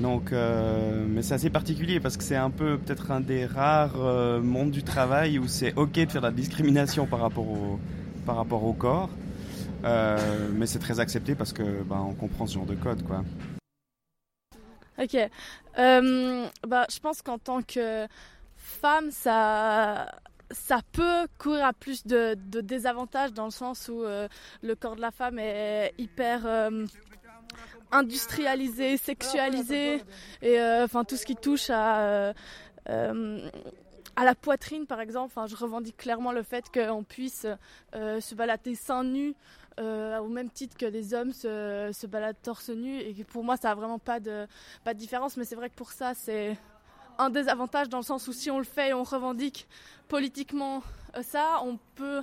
[0.00, 3.94] Donc, euh, mais c'est assez particulier parce que c'est un peu peut-être un des rares
[3.96, 7.80] euh, mondes du travail où c'est ok de faire de la discrimination par rapport au,
[8.26, 9.10] par rapport au corps,
[9.84, 13.22] Euh, mais c'est très accepté parce que bah, on comprend ce genre de code, quoi.
[14.98, 15.16] Ok.
[15.76, 18.06] Bah, je pense qu'en tant que
[18.56, 20.10] femme, ça,
[20.50, 24.02] ça peut courir à plus de, désavantages dans le sens où
[24.62, 26.70] le corps de la femme est hyper
[27.92, 30.02] industrialisé, sexualisé,
[30.42, 32.32] et euh, enfin tout ce qui touche à euh,
[32.88, 33.48] euh,
[34.16, 35.26] à la poitrine, par exemple.
[35.26, 37.46] Enfin, je revendique clairement le fait qu'on puisse
[37.94, 39.34] euh, se balader seins nus
[39.78, 42.98] euh, au même titre que les hommes se, se baladent torse nu.
[42.98, 44.46] Et pour moi, ça n'a vraiment pas de,
[44.84, 45.36] pas de différence.
[45.36, 46.56] Mais c'est vrai que pour ça, c'est
[47.18, 49.68] un désavantage dans le sens où si on le fait et on revendique
[50.08, 50.82] politiquement
[51.22, 52.22] ça, on peut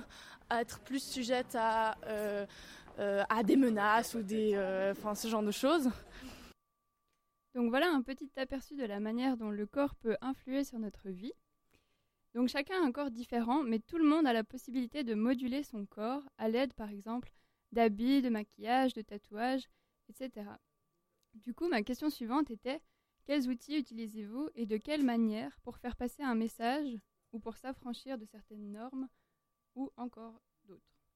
[0.50, 2.46] être plus sujette à, euh,
[2.98, 5.90] à des menaces ou des, euh, enfin, ce genre de choses.
[7.54, 11.08] Donc voilà un petit aperçu de la manière dont le corps peut influer sur notre
[11.08, 11.32] vie.
[12.34, 15.62] Donc chacun a un corps différent, mais tout le monde a la possibilité de moduler
[15.62, 17.32] son corps à l'aide par exemple
[17.70, 19.68] d'habits, de maquillage, de tatouages,
[20.08, 20.46] etc.
[21.34, 22.80] Du coup, ma question suivante était
[23.24, 26.98] quels outils utilisez-vous et de quelle manière pour faire passer un message
[27.32, 29.08] ou pour s'affranchir de certaines normes
[29.74, 30.40] ou encore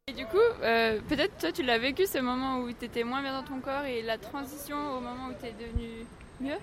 [0.08, 3.20] Et du coup, euh, peut-être toi tu l'as vécu ce moment où tu étais moins
[3.20, 6.06] bien dans ton corps et la transition au moment où tu es devenu
[6.40, 6.56] mieux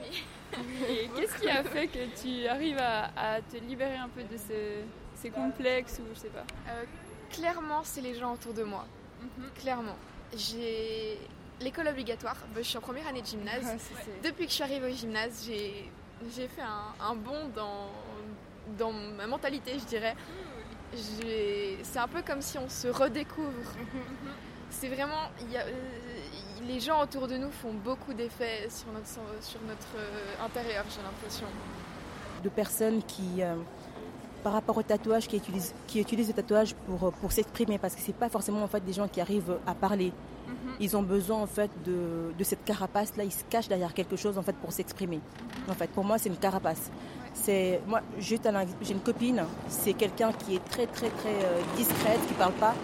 [0.00, 0.24] Oui.
[0.90, 4.36] Et qu'est-ce qui a fait que tu arrives à, à te libérer un peu de
[4.36, 4.82] ce-
[5.14, 6.82] ces complexes ou je sais pas Euh,
[7.30, 8.84] clairement, c'est les gens autour de moi.
[9.60, 9.96] Clairement.
[10.36, 11.18] J'ai
[11.60, 12.36] l'école obligatoire.
[12.54, 13.64] Bah, je suis en première année de gymnase.
[13.64, 17.90] Ouais, Depuis que je suis arrivée au gymnase, j'ai fait un, un bond dans,
[18.78, 20.14] dans ma mentalité, je dirais.
[20.16, 20.47] J'ai-
[20.94, 23.72] C'est un peu comme si on se redécouvre.
[24.70, 25.30] C'est vraiment.
[25.54, 25.62] euh,
[26.66, 31.46] les gens autour de nous font beaucoup d'effets sur notre, euh, intérieur, j'ai l'impression.
[32.42, 33.56] de personnes qui, euh,
[34.44, 36.74] par rapport au tatouage, qui utilisent, qui utilisent le tatouage
[37.20, 40.12] pour, s'exprimer, parce que c'est pas forcément en fait des gens qui arrivent à parler.
[40.80, 44.16] Ils ont besoin en fait de, de cette carapace là, ils se cachent derrière quelque
[44.16, 45.20] chose en fait pour s'exprimer.
[45.68, 46.90] En fait, pour moi, c'est une carapace.
[47.34, 48.38] C'est moi, j'ai
[48.90, 52.74] une copine, c'est quelqu'un qui est très très très euh, discrète, qui parle pas,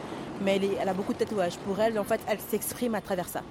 [0.43, 1.57] mais elle a beaucoup de tatouages.
[1.59, 3.43] Pour elle, en fait, elle s'exprime à travers ça.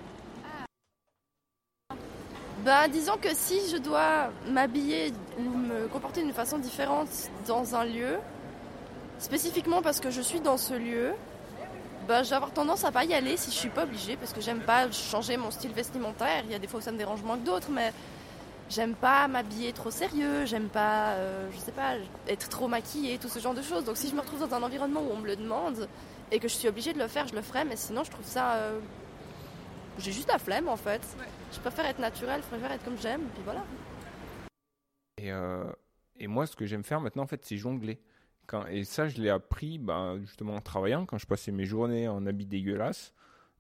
[2.63, 7.10] Ben, disons que si je dois m'habiller ou me comporter d'une façon différente
[7.45, 8.19] dans un lieu,
[9.19, 11.12] spécifiquement parce que je suis dans ce lieu,
[12.08, 14.34] ben, je vais avoir tendance à pas y aller si je suis pas obligée parce
[14.34, 16.44] que j'aime pas changer mon style vestimentaire.
[16.46, 17.94] Il y a des fois où ça me dérange moins que d'autres, mais
[18.70, 21.96] j'aime pas m'habiller trop sérieux, j'aime pas, euh, je sais pas,
[22.28, 23.86] être trop maquillée, tout ce genre de choses.
[23.86, 25.88] Donc si je me retrouve dans un environnement où on me le demande
[26.32, 28.26] et que je suis obligée de le faire, je le ferai, mais sinon je trouve
[28.26, 28.54] ça.
[28.56, 28.80] euh,
[30.00, 31.02] j'ai juste la flemme en fait.
[31.52, 33.63] Je préfère être naturelle, je préfère être comme j'aime, puis voilà.
[35.18, 35.72] Et, euh,
[36.20, 38.00] et moi, ce que j'aime faire maintenant, en fait, c'est jongler.
[38.70, 41.06] Et ça, je l'ai appris bah, justement en travaillant.
[41.06, 43.13] Quand je passais mes journées en habits dégueulasses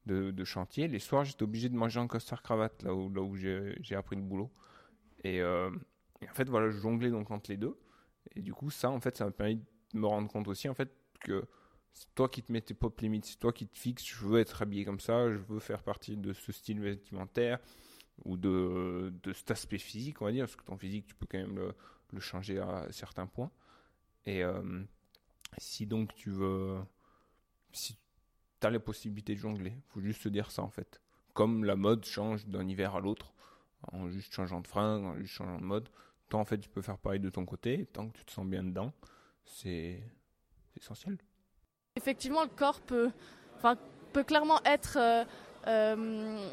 [0.05, 4.21] de, chantier, les soirs, j'étais obligé de manger en costard-cravate, là où, j'ai appris le
[4.21, 4.51] boulot.
[5.23, 5.69] Et, euh,
[6.21, 7.77] et en fait, voilà, je jonglais donc entre les deux.
[8.35, 10.73] Et du coup, ça, en fait, ça m'a permis de me rendre compte aussi, en
[10.73, 10.89] fait,
[11.21, 11.45] que
[11.93, 14.39] c'est toi qui te mets tes pop limites, c'est toi qui te fixes, je veux
[14.39, 17.59] être habillé comme ça, je veux faire partie de ce style vestimentaire
[18.25, 21.37] ou de, cet aspect physique, on va dire, parce que ton physique, tu peux quand
[21.37, 21.73] même
[22.11, 23.51] le changer à certains points.
[24.25, 24.83] Et euh,
[25.57, 26.79] si donc tu veux,
[27.71, 27.97] si
[28.59, 31.01] tu as la possibilité de jongler, faut juste se dire ça en fait.
[31.33, 33.33] Comme la mode change d'un hiver à l'autre,
[33.91, 35.89] en juste changeant de fringue, en juste changeant de mode,
[36.29, 38.45] toi en fait tu peux faire pareil de ton côté, tant que tu te sens
[38.45, 38.93] bien dedans,
[39.45, 40.03] c'est
[40.77, 41.17] essentiel.
[41.95, 43.11] Effectivement, le corps peut,
[44.13, 45.23] peut clairement être euh,
[45.67, 46.47] euh,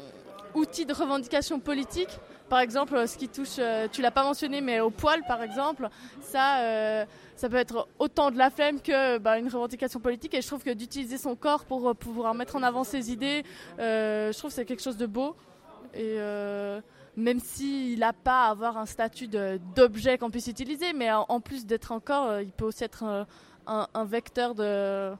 [0.53, 2.19] outil de revendication politique.
[2.51, 5.87] Par exemple, ce qui touche, euh, tu l'as pas mentionné, mais au poil, par exemple,
[6.19, 7.05] ça, euh,
[7.37, 10.33] ça peut être autant de la flemme que bah, une revendication politique.
[10.33, 13.45] Et je trouve que d'utiliser son corps pour euh, pouvoir mettre en avant ses idées,
[13.77, 15.33] je trouve que c'est quelque chose de beau.
[15.93, 16.17] Et
[17.15, 21.65] même s'il n'a pas à avoir un statut d'objet qu'on puisse utiliser, mais en, plus
[21.65, 23.25] d'être un corps, il peut aussi être
[23.65, 25.15] un, vecteur de,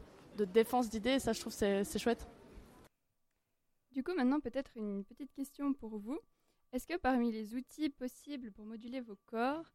[0.53, 1.11] défense d'idées.
[1.11, 2.27] Et ça, je trouve c'est chouette.
[3.93, 6.19] Du coup, maintenant, peut-être une petite question pour vous.
[6.73, 9.73] Est-ce que parmi les outils possibles pour moduler vos corps,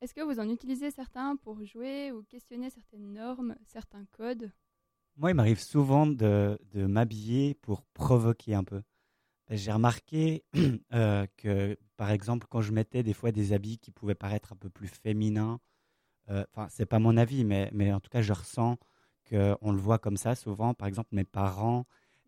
[0.00, 4.50] est-ce que vous en utilisez certains pour jouer ou questionner certaines normes, certains codes?
[5.16, 8.82] Moi, il m'arrive souvent de, m'habiller pour provoquer un peu.
[9.50, 10.44] J'ai remarqué
[10.94, 14.56] euh, que, par exemple, quand je mettais des fois des habits qui pouvaient paraître un
[14.56, 15.60] peu plus féminins,
[16.30, 18.78] euh, enfin, c'est pas mon avis, mais, mais en tout cas, je ressens
[19.28, 20.72] qu'on le voit comme ça souvent.
[20.72, 21.84] Par exemple, mes parents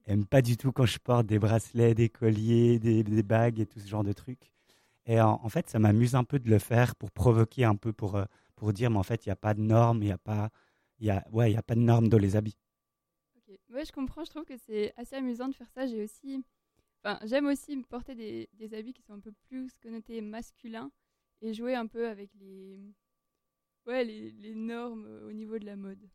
[0.06, 3.66] aiment pas du tout quand je porte des bracelets, des colliers, des, des bagues et
[3.66, 4.50] tout ce genre de trucs.
[5.06, 7.92] Et en, en fait, ça m'amuse un peu de le faire pour provoquer un peu,
[7.92, 8.24] pour, euh,
[8.56, 10.50] pour dire, mais en fait, il n'y a pas de normes, il n'y a pas,
[11.00, 12.58] il y a, ouais, il y a pas de normes dans les habits.
[13.36, 13.58] Ok.
[13.70, 14.24] Ouais, je comprends.
[14.24, 15.86] Je trouve que c'est assez amusant de faire ça.
[15.86, 16.44] J'ai aussi,
[17.02, 20.90] enfin, j'aime aussi porter des, des habits qui sont un peu plus connotés masculins
[21.42, 22.78] et jouer un peu avec les,
[23.86, 26.08] ouais, les, les normes euh, au niveau de la mode.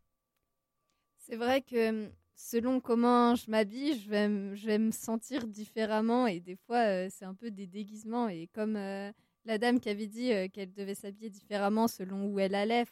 [1.17, 6.27] C'est vrai que selon comment je m'habille, je vais, me- je vais me sentir différemment
[6.27, 9.11] et des fois euh, c'est un peu des déguisements et comme euh,
[9.45, 12.85] la dame qui avait dit euh, qu'elle devait s'habiller différemment selon où elle allait,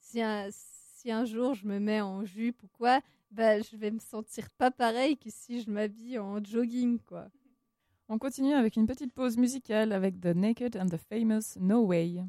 [0.00, 3.90] si un, si un jour je me mets en jupe ou quoi, bah, je vais
[3.90, 7.28] me sentir pas pareil que si je m'habille en jogging quoi.
[8.08, 12.22] On continue avec une petite pause musicale avec The Naked and the Famous No Way.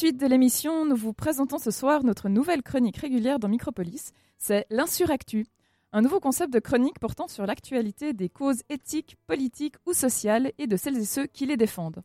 [0.00, 4.12] Suite de l'émission, nous vous présentons ce soir notre nouvelle chronique régulière dans Micropolis.
[4.38, 5.44] C'est l'Insuractu,
[5.92, 10.66] un nouveau concept de chronique portant sur l'actualité des causes éthiques, politiques ou sociales et
[10.66, 12.02] de celles et ceux qui les défendent.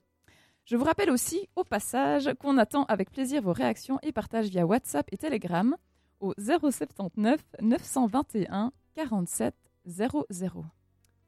[0.66, 4.66] Je vous rappelle aussi, au passage, qu'on attend avec plaisir vos réactions et partages via
[4.66, 5.78] WhatsApp et Telegram
[6.20, 10.66] au 079 921 47 00.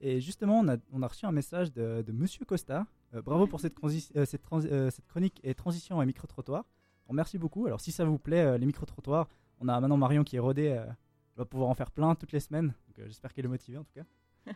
[0.02, 2.86] Et justement, on a, reçu un message de, de Monsieur Costa.
[3.14, 3.70] Euh, bravo pour euh,
[4.16, 4.26] euh,
[4.92, 6.66] cette chronique et transition à micro-trottoir.
[7.10, 7.68] Merci beaucoup.
[7.68, 9.30] Alors, si ça vous plaît, les micro-trottoirs,
[9.62, 10.66] on a maintenant Marion qui est rodée.
[10.66, 10.96] elle
[11.38, 12.74] va pouvoir en faire plein toutes les semaines.
[12.98, 14.04] J'espère qu'elle est motivée en tout cas.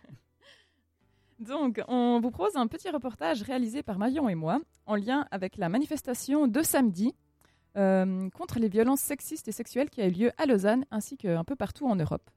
[1.39, 5.55] Donc, on vous propose un petit reportage réalisé par Marion et moi en lien avec
[5.55, 7.15] la manifestation de samedi
[7.73, 11.55] contre les violences sexistes et sexuelles qui a eu lieu à Lausanne ainsi qu'un peu
[11.55, 12.29] partout en Europe.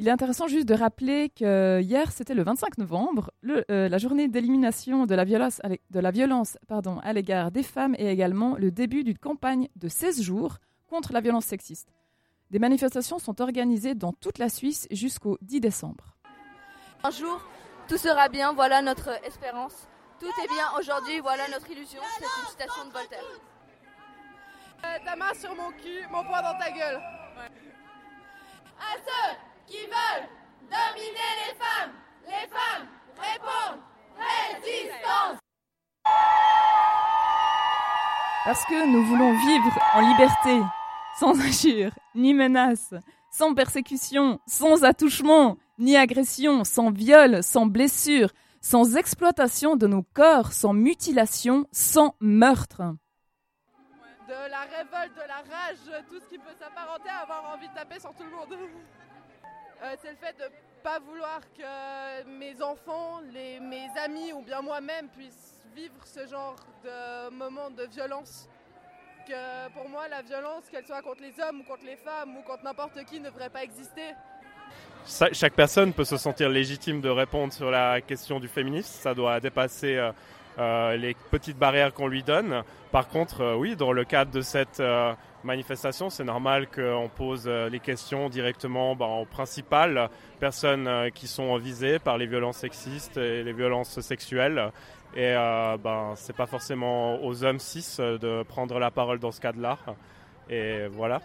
[0.00, 3.98] Il est intéressant juste de rappeler que hier, c'était le 25 novembre, le- euh, la
[3.98, 7.96] journée d'élimination de la violence, à l'é- de la violence pardon, à l'égard des femmes
[7.98, 11.88] et également le début d'une campagne de 16 jours contre la violence sexiste.
[12.50, 16.14] Des manifestations sont organisées dans toute la Suisse jusqu'au 10 décembre.
[17.02, 17.40] Un jour,
[17.88, 19.88] tout sera bien, voilà notre espérance.
[20.20, 22.00] Tout est bien aujourd'hui, voilà notre illusion.
[22.18, 23.24] C'est une citation de Voltaire.
[24.84, 27.00] Euh, ta main sur mon cul, mon poing dans ta gueule.
[38.48, 40.62] Parce que nous voulons vivre en liberté,
[41.20, 42.94] sans injure, ni menace,
[43.30, 48.30] sans persécution, sans attouchement, ni agression, sans viol, sans blessure,
[48.62, 52.80] sans exploitation de nos corps, sans mutilation, sans meurtre.
[54.26, 57.74] De la révolte, de la rage, tout ce qui peut s'apparenter à avoir envie de
[57.74, 58.48] taper sur tout le monde.
[59.80, 60.50] Euh, c'est le fait de
[60.82, 67.30] pas vouloir que mes enfants, mes amis ou bien moi-même puissent vivre ce genre de
[67.30, 68.48] moments de violence.
[69.26, 72.42] Que pour moi, la violence, qu'elle soit contre les hommes ou contre les femmes ou
[72.42, 74.14] contre n'importe qui, ne devrait pas exister.
[75.32, 78.90] Chaque personne peut se sentir légitime de répondre sur la question du féminisme.
[78.90, 80.10] Ça doit dépasser euh,
[80.58, 82.62] euh, les petites barrières qu'on lui donne.
[82.90, 84.82] Par contre, euh, oui, dans le cadre de cette
[85.44, 90.10] manifestation, c'est normal qu'on pose les questions directement aux principales
[90.40, 94.72] personnes qui sont visées par les violences sexistes et les violences sexuelles.
[95.14, 99.32] Et euh, ben, c'est pas forcément aux hommes cis euh, de prendre la parole dans
[99.32, 99.78] ce cadre-là.
[100.48, 101.20] Et voilà.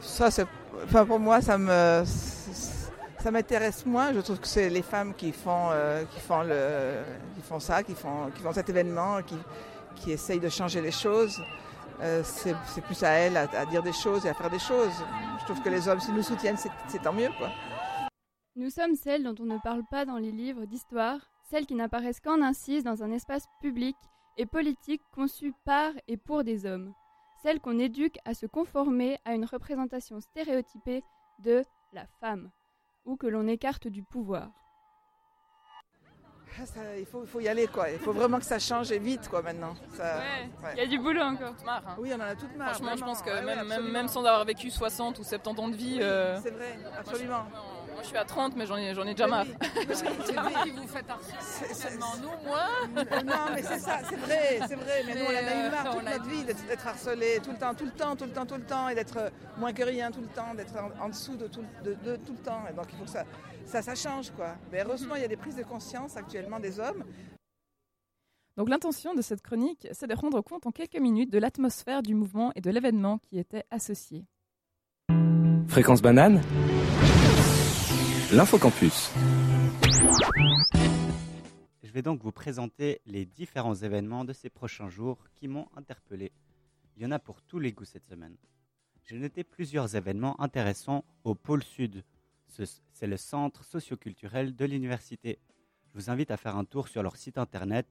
[0.00, 0.46] Ça, c'est,
[0.84, 4.12] enfin pour moi, ça me, ça m'intéresse moins.
[4.12, 7.02] Je trouve que c'est les femmes qui font, euh, qui font le,
[7.34, 9.36] qui font ça, qui font, qui font cet événement, qui,
[9.96, 11.40] qui essayent de changer les choses.
[12.00, 14.60] Euh, c'est, c'est plus à elles à, à dire des choses et à faire des
[14.60, 14.92] choses.
[15.40, 17.50] Je trouve que les hommes, s'ils nous soutiennent, c'est, c'est tant mieux, quoi.
[18.54, 21.18] Nous sommes celles dont on ne parle pas dans les livres d'histoire,
[21.50, 23.96] celles qui n'apparaissent qu'en incise dans un espace public
[24.36, 26.92] et politique conçu par et pour des hommes,
[27.42, 31.02] celles qu'on éduque à se conformer à une représentation stéréotypée
[31.38, 32.50] de la femme,
[33.04, 34.50] ou que l'on écarte du pouvoir.
[36.60, 37.88] Ah, ça, il, faut, y aller, quoi.
[37.88, 39.74] Il faut vraiment que ça change et vite, quoi, maintenant.
[39.92, 41.54] Ça- Ouais, il y a du boulot encore.
[41.98, 42.74] Oui, on en a toute marre.
[42.74, 45.76] Franchement, je pense que Ouais, ouais, même, sans avoir vécu 60 ou 70 ans de
[45.76, 45.98] vie.
[45.98, 47.44] Oui, euh, c'est vrai, absolument.
[47.44, 49.46] Moi, je suis à 30, mais j'en ai, j'en ai déjà Oui, marre.
[49.46, 49.56] oui.
[49.88, 49.94] Oui,
[50.36, 50.72] oui, oui.
[50.76, 55.02] vous faites harceler nous, moi Non, mais c'est ça, c'est vrai, c'est vrai.
[55.06, 57.50] Mais, nous, on en a eu marre euh, toute notre vie d'être d'être harcelé tout
[57.52, 59.72] le temps, tout le temps, tout le temps, tout le temps, et d'être euh, moins
[59.72, 62.38] que rien tout le temps, d'être en, en dessous de tout, de, de tout le
[62.42, 62.62] temps.
[62.70, 63.24] Et donc, il faut que ça,
[63.66, 64.56] ça, ça change, quoi.
[64.72, 67.04] Mais heureusement, il y a des prises de conscience actuellement des hommes.
[68.56, 72.14] Donc l'intention de cette chronique, c'est de rendre compte en quelques minutes de l'atmosphère du
[72.16, 74.24] mouvement et de l'événement qui était associé.
[75.68, 76.40] Fréquence banane?
[78.32, 79.10] L'infocampus.
[81.82, 86.32] Je vais donc vous présenter les différents événements de ces prochains jours qui m'ont interpellé.
[86.96, 88.36] Il y en a pour tous les goûts cette semaine.
[89.04, 92.04] J'ai noté plusieurs événements intéressants au pôle sud.
[92.48, 95.38] Ce- C'est le centre socioculturel de l'université.
[95.86, 97.86] Je vous invite à faire un tour sur leur site internet.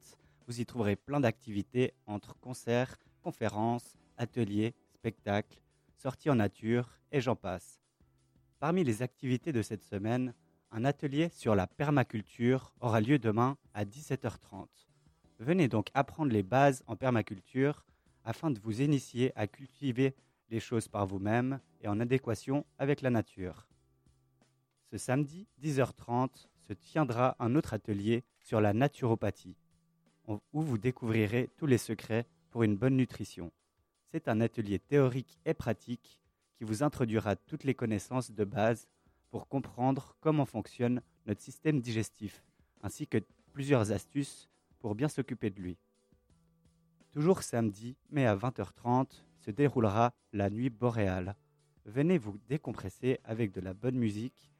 [0.46, 5.58] Vous y trouverez plein d'activités entre concerts, conférences, ateliers, spectacles,
[5.96, 7.80] sorties en nature et j'en passe.
[8.58, 10.34] Parmi les activités de cette semaine,
[10.72, 14.66] un atelier sur la permaculture aura lieu demain à 17h30.
[15.38, 17.86] Venez donc apprendre les bases en permaculture
[18.24, 20.16] afin de vous initier à cultiver
[20.50, 23.68] les choses par vous-même et en adéquation avec la nature.
[24.90, 29.56] Ce samedi, 10h30, se tiendra un autre atelier sur la naturopathie,
[30.26, 33.52] où vous découvrirez tous les secrets pour une bonne nutrition.
[34.10, 36.20] C'est un atelier théorique et pratique
[36.58, 38.88] qui vous introduira toutes les connaissances de base
[39.30, 42.42] pour comprendre comment fonctionne notre système digestif,
[42.82, 43.18] ainsi que
[43.52, 44.48] plusieurs astuces
[44.80, 45.78] pour bien s'occuper de lui.
[47.12, 51.36] Toujours samedi, mais à 20h30, se déroulera la nuit boréale.
[51.84, 54.50] Venez vous décompresser avec de la bonne musique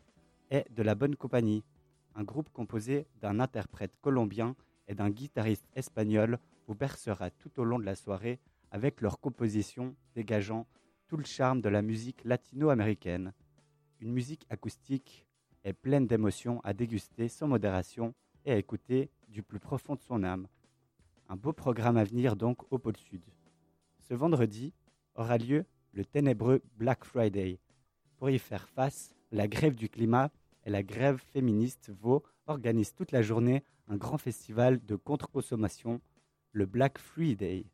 [0.51, 1.65] et de la bonne compagnie.
[2.15, 4.55] Un groupe composé d'un interprète colombien
[4.87, 8.39] et d'un guitariste espagnol vous bercera tout au long de la soirée
[8.71, 10.67] avec leur composition dégageant
[11.09, 13.33] tout le charme de la musique latino-américaine.
[14.01, 15.27] Une musique acoustique
[15.65, 20.23] est pleine d'émotions à déguster sans modération et à écouter du plus profond de son
[20.23, 20.47] âme.
[21.31, 23.23] Un beau programme à venir donc au pôle sud.
[24.01, 24.75] Ce vendredi
[25.15, 27.59] aura lieu le ténébreux Black Friday.
[28.19, 30.31] Pour y faire face, la grève du climat
[30.67, 36.03] et la grève féministe Vaux organisent toute la journée un grand festival de contre-consommation,
[36.53, 37.65] le Black Friday.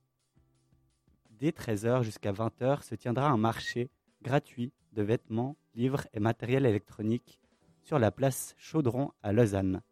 [1.45, 3.91] Dès 13h jusqu'à 20h se tiendra un marché
[4.23, 7.39] gratuit de vêtements, livres et matériel électronique
[7.83, 9.83] sur la place Chaudron à Lausanne.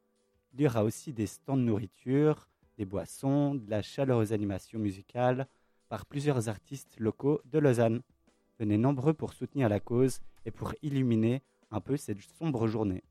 [0.55, 2.48] Il y aura aussi des stands de nourriture,
[2.78, 5.46] des boissons, de la chaleureuse animation musicale
[5.90, 8.00] par plusieurs artistes locaux de Lausanne.
[8.59, 13.05] Venez nombreux pour soutenir la cause et pour illuminer un peu cette sombre journée.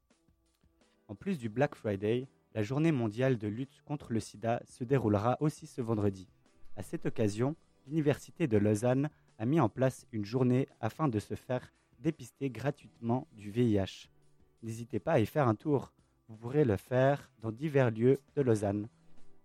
[1.08, 5.38] En plus du Black Friday, la journée mondiale de lutte contre le sida se déroulera
[5.42, 6.28] aussi ce vendredi.
[6.76, 7.56] À cette occasion,
[7.88, 13.28] l'Université de Lausanne a mis en place une journée afin de se faire dépister gratuitement
[13.34, 14.10] du VIH.
[14.64, 15.94] N'hésitez pas à y faire un tour.
[16.28, 18.88] Vous pourrez le faire dans divers lieux de Lausanne,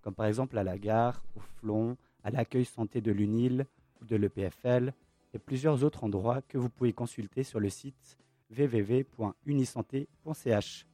[0.02, 3.66] comme par exemple à la gare, au Flon, à l'accueil santé de l'UNIL
[4.00, 4.92] ou de l'EPFL,
[5.34, 8.18] et plusieurs autres endroits que vous pouvez consulter sur le site
[8.50, 10.86] www.unisanté.ch.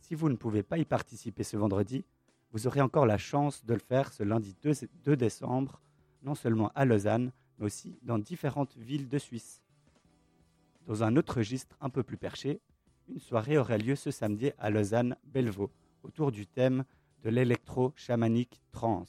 [0.00, 2.04] Si vous ne pouvez pas y participer ce vendredi,
[2.52, 4.72] vous aurez encore la chance de le faire ce lundi 2,
[5.04, 5.80] 2 décembre,
[6.22, 9.62] non seulement à Lausanne, mais aussi dans différentes villes de Suisse.
[10.86, 12.60] Dans un autre registre un peu plus perché,
[13.08, 15.70] une soirée aura lieu ce samedi à Lausanne-Bellevaux,
[16.02, 16.84] autour du thème
[17.22, 19.04] de l'électro-chamanique trans.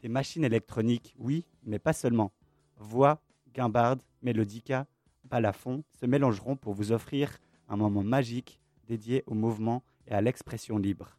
[0.00, 2.32] Des machines électroniques, oui, mais pas seulement.
[2.76, 3.20] Voix,
[3.52, 4.86] guimbarde, mélodica,
[5.24, 7.38] balafon se mélangeront pour vous offrir
[7.68, 11.16] un moment magique dédié au mouvement et à l'expression libre.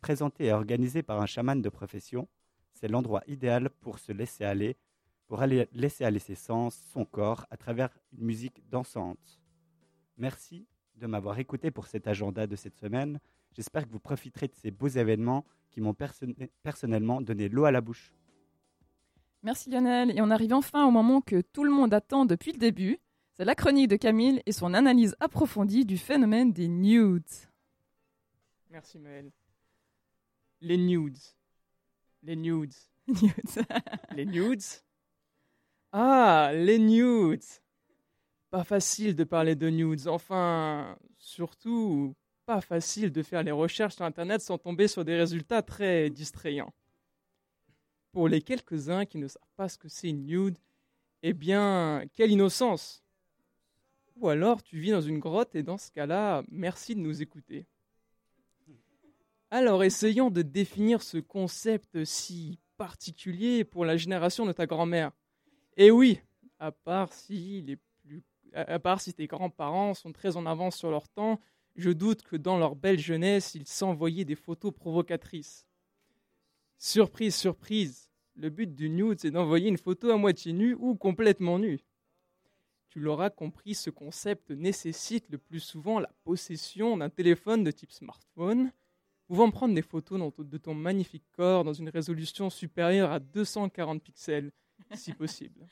[0.00, 2.28] Présenté et organisé par un chaman de profession,
[2.80, 4.76] c'est l'endroit idéal pour se laisser aller,
[5.26, 9.40] pour aller laisser aller ses sens, son corps, à travers une musique dansante.
[10.16, 10.66] Merci
[10.96, 13.20] de m'avoir écouté pour cet agenda de cette semaine.
[13.52, 16.26] J'espère que vous profiterez de ces beaux événements qui m'ont perso-
[16.62, 18.12] personnellement donné l'eau à la bouche.
[19.42, 20.10] Merci Lionel.
[20.16, 22.98] Et on arrive enfin au moment que tout le monde attend depuis le début.
[23.36, 27.24] C'est la chronique de Camille et son analyse approfondie du phénomène des nudes.
[28.70, 29.30] Merci Maël.
[30.60, 31.16] Les nudes.
[32.22, 32.74] Les nudes.
[34.14, 34.62] les nudes
[35.92, 37.44] Ah, les nudes
[38.50, 40.06] Pas facile de parler de nudes.
[40.06, 42.14] Enfin, surtout,
[42.46, 46.72] pas facile de faire les recherches sur Internet sans tomber sur des résultats très distrayants.
[48.12, 50.58] Pour les quelques-uns qui ne savent pas ce que c'est une nude,
[51.22, 53.04] eh bien, quelle innocence
[54.16, 57.66] Ou alors tu vis dans une grotte et dans ce cas-là, merci de nous écouter.
[59.52, 65.10] Alors, essayons de définir ce concept si particulier pour la génération de ta grand-mère.
[65.76, 66.20] Et oui,
[66.60, 67.76] à part si
[68.54, 71.40] à part si tes grands-parents sont très en avance sur leur temps,
[71.74, 75.66] je doute que dans leur belle jeunesse, ils s'envoyaient des photos provocatrices.
[76.78, 78.08] Surprise, surprise.
[78.36, 81.80] Le but du nude, c'est d'envoyer une photo à moitié nue ou complètement nue.
[82.88, 87.92] Tu l'auras compris, ce concept nécessite le plus souvent la possession d'un téléphone de type
[87.92, 88.72] smartphone,
[89.30, 94.50] pouvant prendre des photos de ton magnifique corps dans une résolution supérieure à 240 pixels,
[94.96, 95.68] si possible.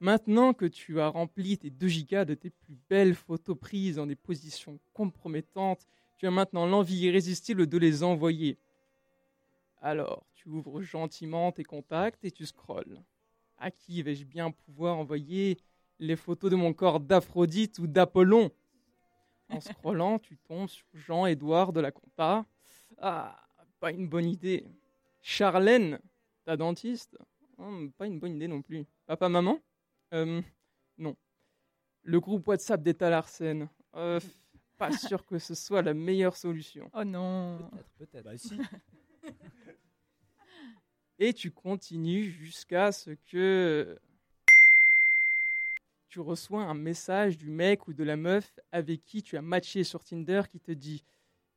[0.00, 4.06] Maintenant que tu as rempli tes 2 gigas de tes plus belles photos prises dans
[4.06, 5.86] des positions compromettantes,
[6.16, 8.56] tu as maintenant l'envie irrésistible de les envoyer.
[9.82, 13.02] Alors, tu ouvres gentiment tes contacts et tu scrolles.
[13.58, 15.58] À qui vais-je bien pouvoir envoyer
[15.98, 18.50] les photos de mon corps d'Aphrodite ou d'Apollon?
[19.48, 22.44] En scrollant, tu tombes sur Jean-Édouard de la Compa.
[22.98, 23.40] Ah,
[23.80, 24.66] pas une bonne idée.
[25.22, 26.00] Charlène,
[26.44, 27.16] ta dentiste
[27.58, 28.84] Hum, Pas une bonne idée non plus.
[29.06, 29.58] Papa, maman
[30.12, 30.42] Euh,
[30.98, 31.16] Non.
[32.02, 33.68] Le groupe WhatsApp d'État Larsen.
[33.94, 34.20] Euh,
[34.76, 36.90] pas sûr que ce soit la meilleure solution.
[36.92, 37.70] Oh non.
[37.98, 38.24] Peut-être.
[38.24, 38.58] Bah si.
[41.18, 43.98] Et tu continues jusqu'à ce que
[46.16, 49.84] tu reçois un message du mec ou de la meuf avec qui tu as matché
[49.84, 51.04] sur Tinder qui te dit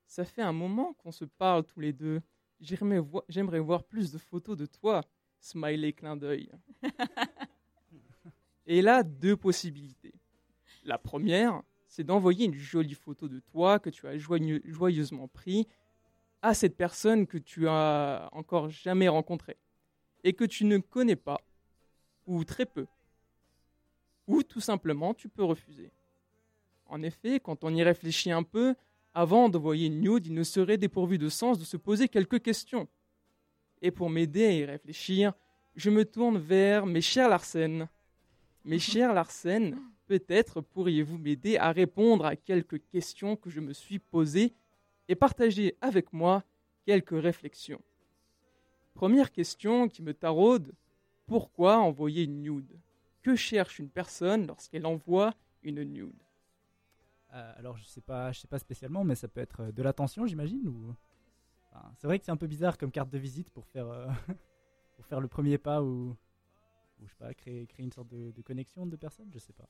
[0.05, 2.19] Ça fait un moment qu'on se parle tous les deux.
[2.59, 5.01] J'aimerais vo- j'aimerais voir plus de photos de toi.
[5.39, 6.51] Smiley clin d'œil.
[8.65, 10.13] Et là, deux possibilités.
[10.83, 15.69] La première, c'est d'envoyer une jolie photo de toi que tu as joigneux- joyeusement pris
[16.41, 19.55] à cette personne que tu as encore jamais rencontrée.
[20.25, 21.39] et que tu ne connais pas,
[22.27, 22.87] ou très peu,
[24.29, 25.91] ou tout simplement tu peux refuser.
[26.85, 28.75] En effet, quand on y réfléchit un peu,
[29.13, 32.87] avant d'envoyer une nude, il ne serait dépourvu de sens de se poser quelques questions.
[33.81, 35.33] Et pour m'aider à y réfléchir,
[35.75, 37.89] je me tourne vers mes chers Larsen.
[38.63, 43.97] Mes chers Larsen, peut-être pourriez-vous m'aider à répondre à quelques questions que je me suis
[43.97, 44.53] posées
[45.07, 46.43] et partager avec moi
[46.85, 47.81] quelques réflexions.
[48.93, 50.71] Première question qui me taraude,
[51.25, 52.79] pourquoi envoyer une nude?
[53.29, 56.23] Que cherche une personne lorsqu'elle envoie une nude
[57.33, 59.83] Euh, alors je sais pas, je sais pas spécialement, mais ça peut être euh, de
[59.83, 60.67] l'attention, j'imagine.
[60.67, 60.95] Ou
[61.71, 64.07] Enfin, c'est vrai que c'est un peu bizarre comme carte de visite pour faire euh,
[64.95, 66.15] pour faire le premier pas ou
[66.99, 69.53] ou je sais pas créer créer une sorte de, de connexion de personnes, je sais
[69.53, 69.69] pas.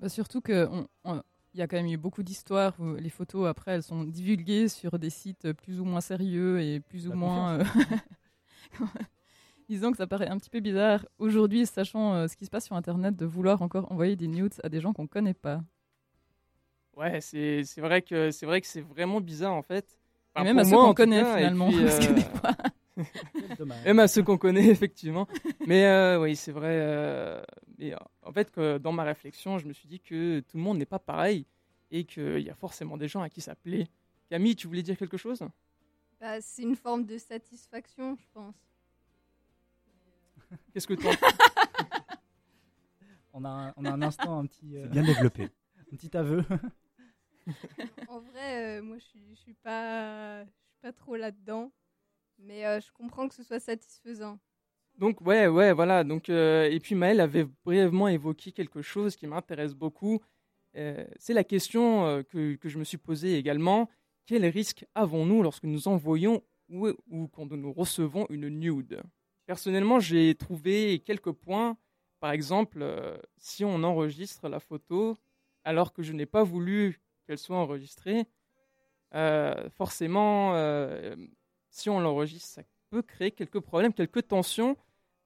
[0.00, 1.22] Bah, surtout que on- on-
[1.54, 4.68] il y a quand même eu beaucoup d'histoires où les photos après elles sont divulguées
[4.68, 7.58] sur des sites plus ou moins sérieux et plus ou La moins.
[7.60, 7.64] euh,
[9.72, 12.66] Disons que ça paraît un petit peu bizarre aujourd'hui, sachant euh, ce qui se passe
[12.66, 15.62] sur Internet, de vouloir encore envoyer des nudes à des gens qu'on connaît pas.
[16.94, 19.98] Ouais, c'est c'est vrai que c'est vrai que c'est vraiment bizarre en fait.
[20.38, 22.56] Et même à ceux moi, qu'on connaît, cas, et finalement, puis, parce que des fois-
[23.32, 23.84] Quel dommage.
[23.86, 25.26] Même à ceux qu'on connaît effectivement.
[25.66, 26.68] Mais euh, oui, c'est vrai.
[26.82, 27.42] euh,
[27.78, 30.62] mais, euh, en fait, que dans ma réflexion, je me suis dit que tout le
[30.62, 31.46] monde n'est pas pareil
[31.90, 33.86] et qu'il y a forcément des gens à qui ça plaît.
[34.28, 35.42] Camille, tu voulais dire quelque chose?
[36.20, 38.54] Bah, c'est une forme de satisfaction, je pense.
[40.72, 41.12] Qu'est-ce que toi
[43.32, 45.44] On a un, on a un instant un petit euh, C'est bien développé.
[45.44, 46.44] un petit aveu.
[48.08, 51.72] En vrai, euh, moi, je suis, je suis pas, je suis pas trop là-dedans,
[52.38, 54.38] mais euh, je comprends que ce soit satisfaisant.
[54.98, 56.04] Donc ouais, ouais, voilà.
[56.04, 60.20] Donc euh, et puis Maëlle avait brièvement évoqué quelque chose qui m'intéresse beaucoup.
[60.76, 63.88] Euh, c'est la question euh, que, que je me suis posée également.
[64.26, 69.02] Quel risque avons-nous lorsque nous envoyons ou, ou quand nous recevons une nude?
[69.46, 71.76] Personnellement, j'ai trouvé quelques points.
[72.20, 75.16] Par exemple, euh, si on enregistre la photo
[75.64, 78.26] alors que je n'ai pas voulu qu'elle soit enregistrée,
[79.14, 81.16] euh, forcément, euh,
[81.70, 84.76] si on l'enregistre, ça peut créer quelques problèmes, quelques tensions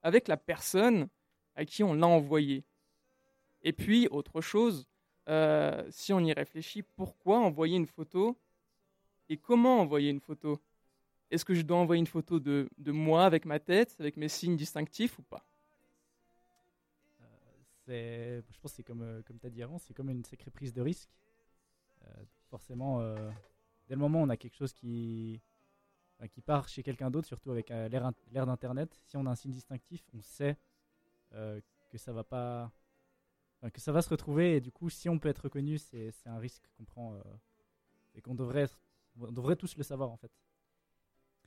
[0.01, 1.07] avec la personne
[1.55, 2.63] à qui on l'a envoyé.
[3.61, 4.87] Et puis, autre chose,
[5.89, 8.37] si on y réfléchit, pourquoi envoyer une photo
[9.29, 10.59] et comment envoyer une photo?
[11.29, 14.29] Est-ce que je dois envoyer une photo de, de moi avec ma tête, avec mes
[14.29, 15.45] signes distinctifs ou pas?
[17.85, 20.25] C'est, je pense que c'est comme, euh, comme tu as dit avant, c'est comme une
[20.25, 21.09] sacrée prise de risque.
[22.03, 23.31] Euh, forcément, euh,
[23.87, 25.41] dès le moment où on a quelque chose qui,
[26.31, 29.29] qui part chez quelqu'un d'autre, surtout avec euh, l'ère, int- l'ère d'Internet, si on a
[29.29, 30.57] un signe distinctif, on sait
[31.33, 32.71] euh, que ça va pas,
[33.73, 34.57] que ça va se retrouver.
[34.57, 37.21] Et du coup, si on peut être reconnu, c'est, un risque qu'on prend euh,
[38.15, 38.67] et qu'on devrait,
[39.19, 40.31] on devrait tous le savoir en fait.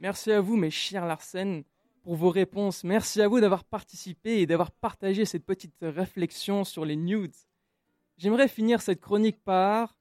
[0.00, 1.62] Merci à vous, mes chers Larsen,
[2.02, 2.84] pour vos réponses.
[2.84, 7.34] Merci à vous d'avoir participé et d'avoir partagé cette petite réflexion sur les nudes.
[8.16, 9.94] J'aimerais finir cette chronique par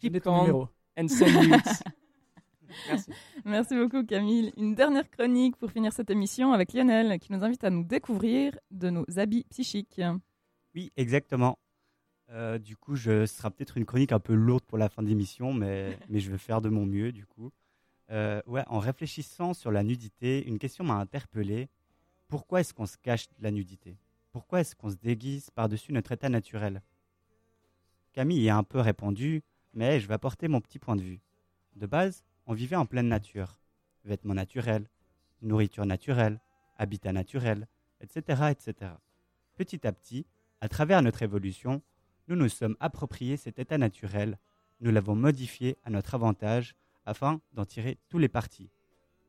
[0.00, 0.68] Keep calm numéro.
[0.98, 1.60] and send nudes.
[2.88, 3.10] Merci.
[3.44, 4.52] Merci beaucoup Camille.
[4.56, 8.58] Une dernière chronique pour finir cette émission avec Lionel qui nous invite à nous découvrir
[8.72, 10.00] de nos habits psychiques.
[10.74, 11.56] Oui, exactement.
[12.30, 15.04] Euh, du coup, je, ce sera peut-être une chronique un peu lourde pour la fin
[15.04, 17.52] de l'émission, mais, mais je vais faire de mon mieux, du coup.
[18.10, 21.68] Euh, ouais, en réfléchissant sur la nudité, une question m'a interpellé.
[22.28, 23.96] Pourquoi est-ce qu'on se cache de la nudité?
[24.32, 26.82] Pourquoi est-ce qu'on se déguise par-dessus notre état naturel?
[28.12, 29.42] Camille y a un peu répondu,
[29.74, 31.20] mais je vais apporter mon petit point de vue.
[31.74, 33.60] De base, on vivait en pleine nature.
[34.04, 34.88] Vêtements naturels,
[35.42, 36.40] nourriture naturelle,
[36.78, 37.66] habitat naturel,
[38.00, 38.92] etc., etc.
[39.56, 40.26] Petit à petit,
[40.60, 41.82] à travers notre évolution,
[42.28, 44.38] nous nous sommes appropriés cet état naturel,
[44.80, 46.74] nous l'avons modifié à notre avantage
[47.06, 48.68] afin d'en tirer tous les partis.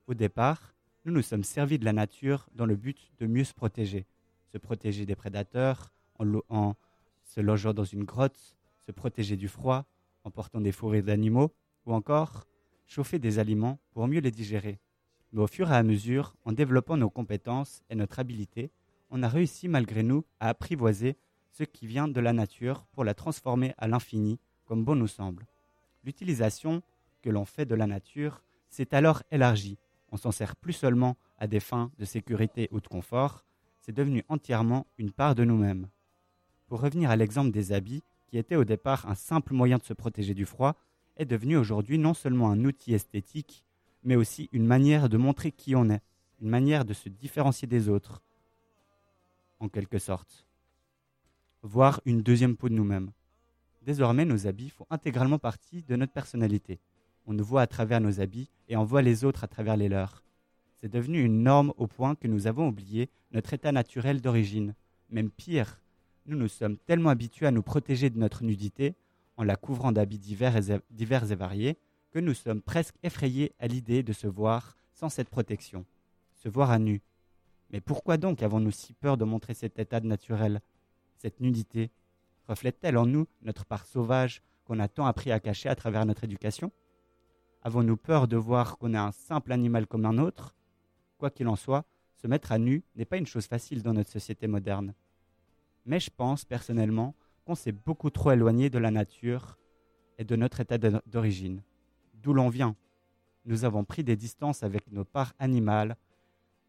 [0.07, 0.73] Au départ,
[1.05, 4.05] nous nous sommes servis de la nature dans le but de mieux se protéger,
[4.51, 6.75] se protéger des prédateurs en, en
[7.23, 8.55] se logeant dans une grotte,
[8.85, 9.85] se protéger du froid
[10.23, 11.53] en portant des fourrures d'animaux
[11.85, 12.45] ou encore
[12.85, 14.79] chauffer des aliments pour mieux les digérer.
[15.31, 18.71] Mais au fur et à mesure, en développant nos compétences et notre habileté,
[19.09, 21.17] on a réussi malgré nous à apprivoiser
[21.51, 25.45] ce qui vient de la nature pour la transformer à l'infini comme bon nous semble.
[26.03, 26.81] L'utilisation
[27.27, 29.77] que l'on fait de la nature s'est alors élargie.
[30.13, 33.43] On s'en sert plus seulement à des fins de sécurité ou de confort,
[33.81, 35.89] c'est devenu entièrement une part de nous-mêmes.
[36.67, 39.91] Pour revenir à l'exemple des habits, qui était au départ un simple moyen de se
[39.91, 40.77] protéger du froid,
[41.17, 43.65] est devenu aujourd'hui non seulement un outil esthétique,
[44.03, 46.03] mais aussi une manière de montrer qui on est,
[46.39, 48.21] une manière de se différencier des autres,
[49.59, 50.47] en quelque sorte.
[51.61, 53.11] Voire une deuxième peau de nous-mêmes.
[53.81, 56.79] Désormais, nos habits font intégralement partie de notre personnalité.
[57.27, 59.89] On nous voit à travers nos habits et on voit les autres à travers les
[59.89, 60.23] leurs.
[60.79, 64.73] C'est devenu une norme au point que nous avons oublié notre état naturel d'origine.
[65.09, 65.81] Même pire,
[66.25, 68.95] nous nous sommes tellement habitués à nous protéger de notre nudité
[69.35, 71.77] en la couvrant d'habits divers et, divers et variés
[72.11, 75.85] que nous sommes presque effrayés à l'idée de se voir sans cette protection,
[76.33, 77.01] se voir à nu.
[77.71, 80.61] Mais pourquoi donc avons-nous si peur de montrer cet état naturel?
[81.17, 81.91] Cette nudité
[82.47, 86.23] reflète-t-elle en nous notre part sauvage qu'on a tant appris à cacher à travers notre
[86.23, 86.71] éducation?
[87.63, 90.55] Avons-nous peur de voir qu'on est un simple animal comme un autre
[91.17, 91.85] Quoi qu'il en soit,
[92.15, 94.93] se mettre à nu n'est pas une chose facile dans notre société moderne.
[95.85, 99.57] Mais je pense personnellement qu'on s'est beaucoup trop éloigné de la nature
[100.17, 101.63] et de notre état d'origine.
[102.15, 102.75] D'où l'on vient.
[103.45, 105.95] Nous avons pris des distances avec nos parts animales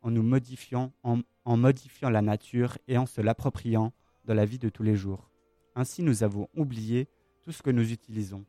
[0.03, 3.93] en nous modifiant, en modifiant la nature et en se l'appropriant
[4.25, 5.31] dans la vie de tous les jours.
[5.75, 7.09] Ainsi, nous avons oublié
[7.43, 8.45] tout ce que nous utilisons,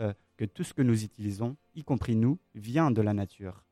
[0.00, 3.64] euh, que tout ce que nous utilisons, y compris nous, vient de la nature.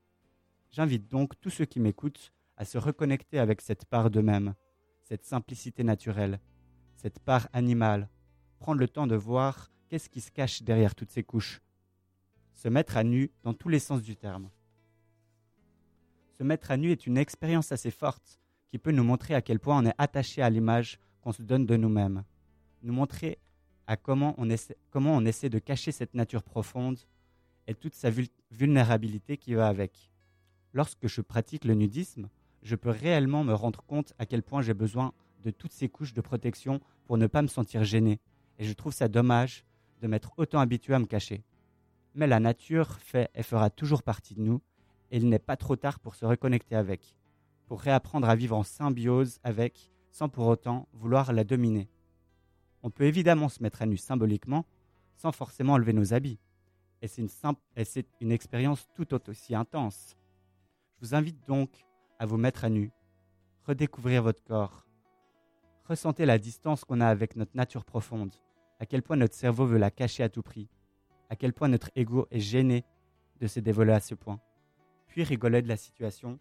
[0.70, 4.54] J'invite donc tous ceux qui m'écoutent à se reconnecter avec cette part d'eux-mêmes,
[5.02, 6.40] cette simplicité naturelle,
[6.96, 8.08] cette part animale,
[8.58, 11.60] prendre le temps de voir qu'est-ce qui se cache derrière toutes ces couches,
[12.54, 14.50] se mettre à nu dans tous les sens du terme.
[16.32, 19.60] Se mettre à nu est une expérience assez forte qui peut nous montrer à quel
[19.60, 22.24] point on est attaché à l'image qu'on se donne de nous-mêmes,
[22.82, 23.38] nous montrer
[23.86, 26.98] à comment on, essaie, de cacher cette nature profonde
[27.66, 30.10] et toute sa vul- vulnérabilité qui va avec.
[30.72, 32.28] Lorsque je pratique le nudisme,
[32.62, 35.12] je peux réellement me rendre compte à quel point j'ai besoin
[35.42, 38.20] de toutes ces couches de protection pour ne pas me sentir gêné.
[38.58, 39.64] Et je trouve ça dommage
[40.00, 41.44] de m'être autant habitué à me cacher.
[42.14, 44.60] Mais la nature fait et fera toujours partie de nous,
[45.10, 47.16] et il n'est pas trop tard pour se reconnecter avec,
[47.66, 51.88] pour réapprendre à vivre en symbiose avec, sans pour autant vouloir la dominer.
[52.86, 54.64] On peut évidemment se mettre à nu symboliquement,
[55.16, 56.38] sans forcément enlever nos habits,
[57.02, 57.26] et c'est
[58.20, 60.16] une, expérience tout aussi intense.
[60.94, 61.84] Je vous invite donc
[62.20, 62.92] à vous mettre à nu,
[63.64, 64.86] redécouvrir votre corps,
[65.88, 68.36] ressentez la distance qu'on a avec notre nature profonde,
[68.78, 70.68] à quel point notre cerveau veut la cacher à tout prix,
[71.28, 72.84] à quel point notre ego est gêné
[73.40, 74.38] de se dévoiler à ce point.
[75.08, 76.38] Puis rigolez de la situation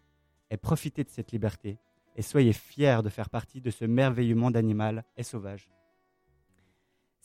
[0.52, 1.80] et profitez de cette liberté
[2.14, 5.68] et soyez fiers de faire partie de ce merveilleux monde animal et sauvage.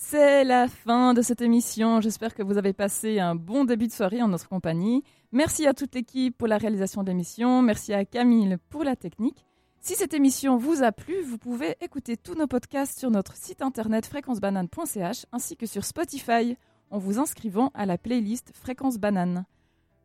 [0.04, 2.02] C'est la fin de cette émission.
[2.02, 5.04] J'espère que vous avez passé un bon début de soirée en notre compagnie.
[5.32, 7.62] Merci à toute l'équipe pour la réalisation de l'émission.
[7.62, 9.46] Merci à Camille pour la technique.
[9.80, 13.62] Si cette émission vous a plu, vous pouvez écouter tous nos podcasts sur notre site
[13.62, 16.58] internet fréquencebanane.ch ainsi que sur Spotify
[16.90, 19.46] en vous inscrivant à la playlist Fréquence Banane.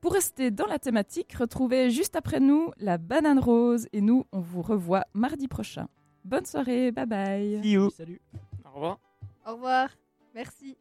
[0.03, 4.41] Pour rester dans la thématique, retrouvez juste après nous la banane rose et nous, on
[4.41, 5.89] vous revoit mardi prochain.
[6.25, 7.61] Bonne soirée, bye bye.
[7.63, 7.91] See you.
[7.91, 8.21] Salut.
[8.65, 8.99] Au revoir.
[9.47, 9.89] Au revoir.
[10.35, 10.77] Merci.